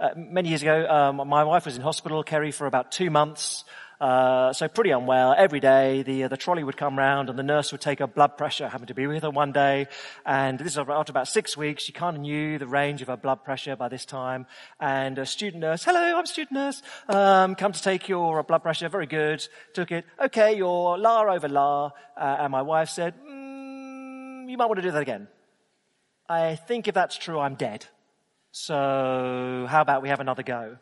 Uh, 0.00 0.10
many 0.16 0.48
years 0.48 0.62
ago, 0.62 0.86
um, 0.88 1.28
my 1.28 1.44
wife 1.44 1.64
was 1.64 1.76
in 1.76 1.82
hospital, 1.82 2.22
Kerry, 2.22 2.52
for 2.52 2.66
about 2.66 2.92
two 2.92 3.10
months. 3.10 3.64
Uh, 4.00 4.52
so 4.52 4.68
pretty 4.68 4.90
unwell. 4.90 5.34
Every 5.36 5.60
day, 5.60 6.02
the 6.02 6.24
uh, 6.24 6.28
the 6.28 6.36
trolley 6.36 6.62
would 6.62 6.76
come 6.76 6.98
round, 6.98 7.30
and 7.30 7.38
the 7.38 7.42
nurse 7.42 7.72
would 7.72 7.80
take 7.80 8.00
her 8.00 8.06
blood 8.06 8.36
pressure. 8.36 8.66
I 8.66 8.68
happened 8.68 8.88
to 8.88 8.94
be 8.94 9.06
with 9.06 9.22
her 9.22 9.30
one 9.30 9.52
day, 9.52 9.86
and 10.26 10.58
this 10.58 10.68
is 10.68 10.78
after 10.78 11.10
about 11.10 11.28
six 11.28 11.56
weeks. 11.56 11.82
She 11.82 11.92
kind 11.92 12.16
of 12.16 12.22
knew 12.22 12.58
the 12.58 12.66
range 12.66 13.00
of 13.00 13.08
her 13.08 13.16
blood 13.16 13.42
pressure 13.42 13.74
by 13.74 13.88
this 13.88 14.04
time. 14.04 14.46
And 14.80 15.18
a 15.18 15.24
student 15.24 15.62
nurse, 15.62 15.84
hello, 15.84 16.18
I'm 16.18 16.24
a 16.24 16.26
student 16.26 16.52
nurse. 16.52 16.82
Um, 17.08 17.54
come 17.54 17.72
to 17.72 17.82
take 17.82 18.06
your 18.06 18.42
blood 18.42 18.62
pressure. 18.62 18.88
Very 18.90 19.06
good. 19.06 19.46
Took 19.72 19.92
it. 19.92 20.04
Okay, 20.20 20.56
your 20.56 20.98
La 20.98 21.22
over 21.22 21.48
La. 21.48 21.86
Uh, 22.16 22.36
and 22.40 22.52
my 22.52 22.62
wife 22.62 22.90
said, 22.90 23.14
mm, 23.26 24.50
you 24.50 24.58
might 24.58 24.66
want 24.66 24.76
to 24.76 24.82
do 24.82 24.90
that 24.90 25.02
again. 25.02 25.28
I 26.28 26.56
think 26.56 26.86
if 26.86 26.94
that's 26.94 27.16
true, 27.16 27.38
I'm 27.38 27.54
dead. 27.54 27.86
So 28.58 29.66
how 29.68 29.82
about 29.82 30.00
we 30.02 30.08
have 30.08 30.20
another 30.20 30.42
go? 30.42 30.78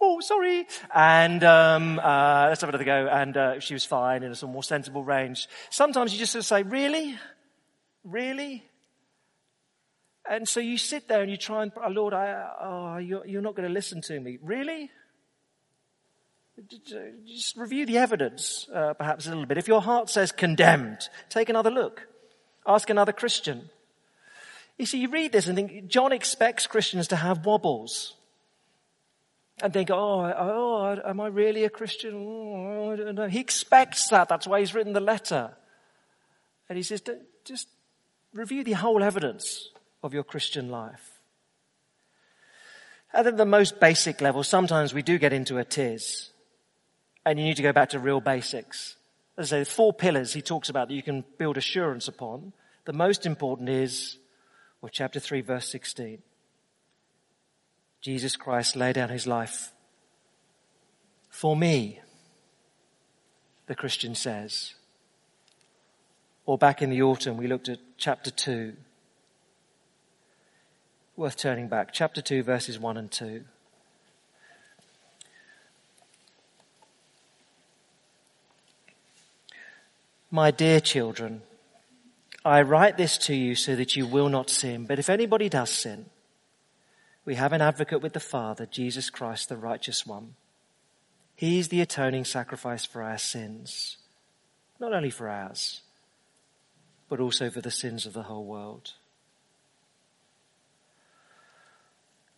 oh, 0.00 0.20
sorry. 0.20 0.66
And 0.94 1.42
um, 1.44 1.98
uh, 1.98 2.46
let's 2.48 2.60
have 2.60 2.70
another 2.70 2.84
go. 2.84 3.08
And 3.08 3.36
uh, 3.36 3.60
she 3.60 3.74
was 3.74 3.84
fine 3.84 4.22
in 4.22 4.30
a 4.30 4.34
sort 4.34 4.48
of 4.48 4.54
more 4.54 4.62
sensible 4.62 5.04
range. 5.04 5.48
Sometimes 5.70 6.12
you 6.12 6.18
just 6.20 6.32
sort 6.32 6.40
of 6.40 6.46
say, 6.46 6.62
really? 6.62 7.18
Really? 8.04 8.64
And 10.28 10.48
so 10.48 10.60
you 10.60 10.78
sit 10.78 11.08
there 11.08 11.20
and 11.20 11.30
you 11.30 11.36
try 11.36 11.64
and, 11.64 11.72
oh, 11.76 11.90
Lord, 11.90 12.14
I, 12.14 12.48
oh, 12.62 12.96
you're, 12.98 13.26
you're 13.26 13.42
not 13.42 13.56
going 13.56 13.68
to 13.68 13.74
listen 13.74 14.00
to 14.02 14.20
me. 14.20 14.38
Really? 14.40 14.90
Just 17.26 17.56
review 17.56 17.86
the 17.86 17.98
evidence, 17.98 18.68
uh, 18.72 18.94
perhaps 18.94 19.26
a 19.26 19.30
little 19.30 19.46
bit. 19.46 19.58
If 19.58 19.66
your 19.66 19.82
heart 19.82 20.08
says 20.08 20.30
condemned, 20.30 21.08
take 21.28 21.48
another 21.48 21.70
look. 21.70 22.06
Ask 22.66 22.88
another 22.88 23.12
Christian. 23.12 23.68
You 24.80 24.86
see, 24.86 24.98
you 24.98 25.10
read 25.10 25.30
this 25.30 25.46
and 25.46 25.56
think, 25.56 25.88
John 25.88 26.10
expects 26.10 26.66
Christians 26.66 27.08
to 27.08 27.16
have 27.16 27.44
wobbles 27.44 28.14
and 29.62 29.74
think, 29.74 29.90
oh, 29.90 30.22
oh, 30.24 30.98
am 31.04 31.20
I 31.20 31.26
really 31.26 31.64
a 31.64 31.68
Christian? 31.68 32.14
Oh, 32.14 32.92
I 32.92 32.96
don't 32.96 33.14
know. 33.14 33.28
He 33.28 33.40
expects 33.40 34.08
that. 34.08 34.30
That's 34.30 34.46
why 34.46 34.60
he's 34.60 34.74
written 34.74 34.94
the 34.94 35.00
letter. 35.00 35.50
And 36.70 36.78
he 36.78 36.82
says, 36.82 37.02
just 37.44 37.68
review 38.32 38.64
the 38.64 38.72
whole 38.72 39.02
evidence 39.02 39.68
of 40.02 40.14
your 40.14 40.24
Christian 40.24 40.70
life. 40.70 41.20
At 43.12 43.36
the 43.36 43.44
most 43.44 43.80
basic 43.80 44.22
level, 44.22 44.42
sometimes 44.42 44.94
we 44.94 45.02
do 45.02 45.18
get 45.18 45.34
into 45.34 45.58
a 45.58 45.64
tiz. 45.64 46.30
And 47.26 47.38
you 47.38 47.44
need 47.44 47.56
to 47.56 47.62
go 47.62 47.74
back 47.74 47.90
to 47.90 47.98
real 47.98 48.22
basics. 48.22 48.96
As 49.36 49.52
I 49.52 49.62
say, 49.62 49.70
four 49.70 49.92
pillars 49.92 50.32
he 50.32 50.40
talks 50.40 50.70
about 50.70 50.88
that 50.88 50.94
you 50.94 51.02
can 51.02 51.22
build 51.36 51.58
assurance 51.58 52.08
upon. 52.08 52.54
The 52.86 52.94
most 52.94 53.26
important 53.26 53.68
is, 53.68 54.16
well, 54.80 54.90
chapter 54.92 55.20
3, 55.20 55.40
verse 55.40 55.68
16. 55.68 56.18
Jesus 58.00 58.36
Christ 58.36 58.76
laid 58.76 58.94
down 58.94 59.10
his 59.10 59.26
life 59.26 59.72
for 61.30 61.56
me, 61.56 62.00
the 63.66 63.74
Christian 63.74 64.14
says. 64.14 64.74
Or 66.44 66.58
back 66.58 66.82
in 66.82 66.90
the 66.90 67.02
autumn, 67.02 67.36
we 67.36 67.46
looked 67.46 67.68
at 67.68 67.78
chapter 67.96 68.30
2. 68.30 68.74
Worth 71.16 71.36
turning 71.36 71.68
back. 71.68 71.92
Chapter 71.92 72.20
2, 72.20 72.42
verses 72.42 72.78
1 72.78 72.96
and 72.96 73.10
2. 73.10 73.44
My 80.30 80.50
dear 80.50 80.80
children, 80.80 81.42
I 82.44 82.62
write 82.62 82.96
this 82.96 83.18
to 83.18 83.34
you 83.34 83.54
so 83.54 83.76
that 83.76 83.96
you 83.96 84.06
will 84.06 84.28
not 84.28 84.48
sin. 84.50 84.86
But 84.86 84.98
if 84.98 85.10
anybody 85.10 85.48
does 85.48 85.70
sin, 85.70 86.06
we 87.24 87.34
have 87.34 87.52
an 87.52 87.60
advocate 87.60 88.02
with 88.02 88.14
the 88.14 88.20
Father, 88.20 88.66
Jesus 88.66 89.10
Christ, 89.10 89.48
the 89.48 89.56
righteous 89.56 90.06
one. 90.06 90.34
He's 91.36 91.68
the 91.68 91.80
atoning 91.80 92.24
sacrifice 92.24 92.84
for 92.84 93.02
our 93.02 93.18
sins, 93.18 93.98
not 94.78 94.92
only 94.92 95.10
for 95.10 95.28
ours, 95.28 95.82
but 97.08 97.20
also 97.20 97.50
for 97.50 97.60
the 97.60 97.70
sins 97.70 98.06
of 98.06 98.12
the 98.12 98.24
whole 98.24 98.44
world. 98.44 98.94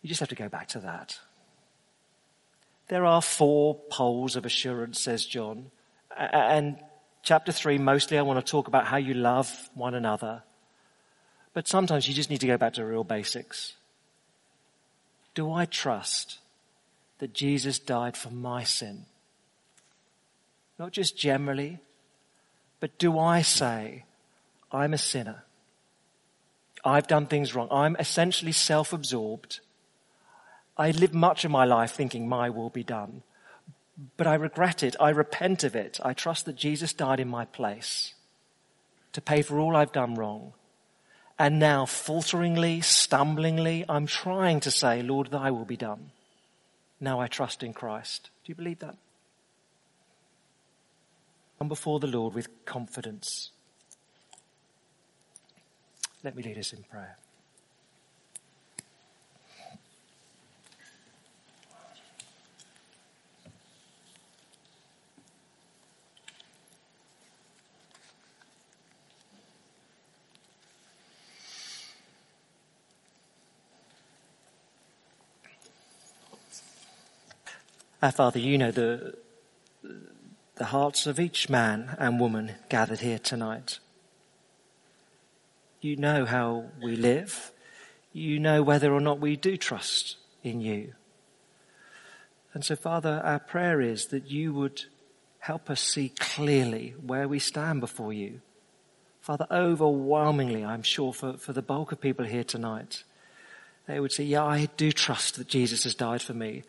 You 0.01 0.09
just 0.09 0.19
have 0.19 0.29
to 0.29 0.35
go 0.35 0.49
back 0.49 0.67
to 0.69 0.79
that. 0.79 1.19
There 2.89 3.05
are 3.05 3.21
four 3.21 3.75
poles 3.89 4.35
of 4.35 4.45
assurance, 4.45 4.99
says 4.99 5.25
John. 5.25 5.71
And 6.17 6.77
chapter 7.23 7.51
three, 7.51 7.77
mostly 7.77 8.17
I 8.17 8.21
want 8.21 8.45
to 8.45 8.51
talk 8.51 8.67
about 8.67 8.85
how 8.85 8.97
you 8.97 9.13
love 9.13 9.69
one 9.73 9.95
another. 9.95 10.43
But 11.53 11.67
sometimes 11.67 12.07
you 12.07 12.13
just 12.13 12.29
need 12.29 12.41
to 12.41 12.47
go 12.47 12.57
back 12.57 12.73
to 12.73 12.85
real 12.85 13.03
basics. 13.03 13.73
Do 15.33 15.51
I 15.51 15.65
trust 15.65 16.39
that 17.19 17.33
Jesus 17.33 17.79
died 17.79 18.17
for 18.17 18.29
my 18.29 18.63
sin? 18.63 19.05
Not 20.77 20.91
just 20.91 21.17
generally, 21.17 21.79
but 22.79 22.97
do 22.97 23.17
I 23.17 23.41
say, 23.41 24.03
I'm 24.71 24.93
a 24.93 24.97
sinner? 24.97 25.43
I've 26.83 27.07
done 27.07 27.27
things 27.27 27.55
wrong. 27.55 27.69
I'm 27.71 27.95
essentially 27.97 28.51
self-absorbed. 28.51 29.61
I 30.75 30.91
live 30.91 31.13
much 31.13 31.45
of 31.45 31.51
my 31.51 31.63
life 31.63 31.91
thinking 31.91 32.27
my 32.27 32.49
will 32.49 32.69
be 32.69 32.83
done. 32.83 33.23
But 34.17 34.27
I 34.27 34.35
regret 34.35 34.83
it. 34.83 34.95
I 34.99 35.09
repent 35.09 35.63
of 35.63 35.75
it. 35.75 35.99
I 36.03 36.13
trust 36.13 36.45
that 36.45 36.55
Jesus 36.55 36.93
died 36.93 37.19
in 37.19 37.27
my 37.27 37.45
place 37.45 38.13
to 39.13 39.21
pay 39.21 39.41
for 39.41 39.59
all 39.59 39.75
I've 39.75 39.91
done 39.91 40.15
wrong. 40.15 40.53
And 41.37 41.59
now, 41.59 41.85
falteringly, 41.85 42.81
stumblingly, 42.81 43.85
I'm 43.89 44.07
trying 44.07 44.59
to 44.61 44.71
say, 44.71 45.01
Lord, 45.01 45.31
thy 45.31 45.51
will 45.51 45.65
be 45.65 45.77
done. 45.77 46.11
Now 46.99 47.19
I 47.19 47.27
trust 47.27 47.63
in 47.63 47.73
Christ. 47.73 48.29
Do 48.43 48.51
you 48.51 48.55
believe 48.55 48.79
that? 48.79 48.97
Come 51.59 51.67
before 51.67 51.99
the 51.99 52.07
Lord 52.07 52.33
with 52.33 52.65
confidence. 52.65 53.51
Let 56.23 56.35
me 56.35 56.43
lead 56.43 56.57
us 56.57 56.73
in 56.73 56.83
prayer. 56.83 57.17
Our 78.03 78.11
Father, 78.11 78.37
you 78.37 78.57
know 78.57 78.71
the, 78.71 79.15
the 80.55 80.65
hearts 80.65 81.07
of 81.07 81.21
each 81.21 81.49
man 81.49 81.95
and 81.97 82.19
woman 82.19 82.51
gathered 82.67 82.99
here 82.99 83.17
tonight. 83.17 83.79
You 85.79 85.95
know 85.95 86.25
how 86.25 86.65
we 86.81 86.97
live. 86.97 87.53
You 88.11 88.41
know 88.41 88.61
whether 88.61 88.93
or 88.93 88.99
not 88.99 89.21
we 89.21 89.37
do 89.37 89.55
trust 89.55 90.17
in 90.43 90.59
you. 90.59 90.95
And 92.53 92.65
so, 92.65 92.75
Father, 92.75 93.21
our 93.23 93.39
prayer 93.39 93.79
is 93.79 94.07
that 94.07 94.29
you 94.29 94.53
would 94.53 94.83
help 95.39 95.69
us 95.69 95.79
see 95.79 96.09
clearly 96.09 96.95
where 97.01 97.29
we 97.29 97.39
stand 97.39 97.79
before 97.79 98.11
you. 98.11 98.41
Father, 99.21 99.47
overwhelmingly, 99.49 100.65
I'm 100.65 100.83
sure 100.83 101.13
for, 101.13 101.37
for 101.37 101.53
the 101.53 101.61
bulk 101.61 101.93
of 101.93 102.01
people 102.01 102.25
here 102.25 102.43
tonight, 102.43 103.05
they 103.87 104.01
would 104.01 104.11
say, 104.11 104.25
yeah, 104.25 104.43
I 104.43 104.67
do 104.75 104.91
trust 104.91 105.37
that 105.37 105.47
Jesus 105.47 105.85
has 105.85 105.95
died 105.95 106.21
for 106.21 106.33
me. 106.33 106.63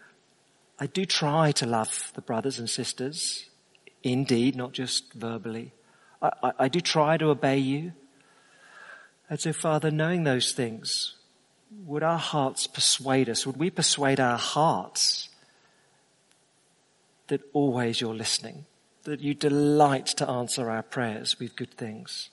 I 0.84 0.86
do 0.86 1.06
try 1.06 1.50
to 1.52 1.64
love 1.64 2.12
the 2.14 2.20
brothers 2.20 2.58
and 2.58 2.68
sisters, 2.68 3.46
indeed, 4.02 4.54
not 4.54 4.72
just 4.72 5.14
verbally. 5.14 5.72
I, 6.20 6.30
I, 6.42 6.52
I 6.58 6.68
do 6.68 6.82
try 6.82 7.16
to 7.16 7.30
obey 7.30 7.56
you. 7.56 7.94
And 9.30 9.40
so, 9.40 9.54
Father, 9.54 9.90
knowing 9.90 10.24
those 10.24 10.52
things, 10.52 11.14
would 11.86 12.02
our 12.02 12.18
hearts 12.18 12.66
persuade 12.66 13.30
us? 13.30 13.46
Would 13.46 13.56
we 13.56 13.70
persuade 13.70 14.20
our 14.20 14.36
hearts 14.36 15.30
that 17.28 17.40
always 17.54 18.02
you're 18.02 18.14
listening? 18.14 18.66
That 19.04 19.20
you 19.20 19.32
delight 19.32 20.08
to 20.18 20.28
answer 20.28 20.68
our 20.70 20.82
prayers 20.82 21.40
with 21.40 21.56
good 21.56 21.72
things? 21.78 22.28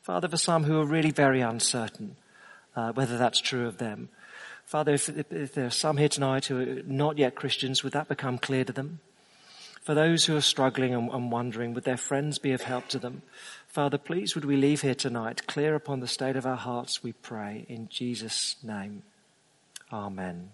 Father, 0.00 0.30
for 0.30 0.38
some 0.38 0.64
who 0.64 0.80
are 0.80 0.86
really 0.86 1.10
very 1.10 1.42
uncertain 1.42 2.16
uh, 2.76 2.92
whether 2.92 3.16
that's 3.16 3.40
true 3.40 3.66
of 3.66 3.78
them, 3.78 4.10
Father, 4.66 4.94
if, 4.94 5.08
if 5.08 5.54
there 5.54 5.66
are 5.66 5.70
some 5.70 5.96
here 5.96 6.08
tonight 6.08 6.46
who 6.46 6.60
are 6.60 6.82
not 6.84 7.18
yet 7.18 7.36
Christians, 7.36 7.84
would 7.84 7.92
that 7.92 8.08
become 8.08 8.36
clear 8.36 8.64
to 8.64 8.72
them? 8.72 8.98
For 9.80 9.94
those 9.94 10.24
who 10.24 10.36
are 10.36 10.40
struggling 10.40 10.92
and, 10.92 11.08
and 11.12 11.30
wondering, 11.30 11.72
would 11.72 11.84
their 11.84 11.96
friends 11.96 12.40
be 12.40 12.50
of 12.50 12.62
help 12.62 12.88
to 12.88 12.98
them? 12.98 13.22
Father, 13.68 13.96
please 13.96 14.34
would 14.34 14.44
we 14.44 14.56
leave 14.56 14.82
here 14.82 14.96
tonight 14.96 15.46
clear 15.46 15.76
upon 15.76 16.00
the 16.00 16.08
state 16.08 16.34
of 16.34 16.44
our 16.44 16.56
hearts, 16.56 17.04
we 17.04 17.12
pray, 17.12 17.64
in 17.68 17.88
Jesus' 17.88 18.56
name. 18.64 19.04
Amen. 19.92 20.50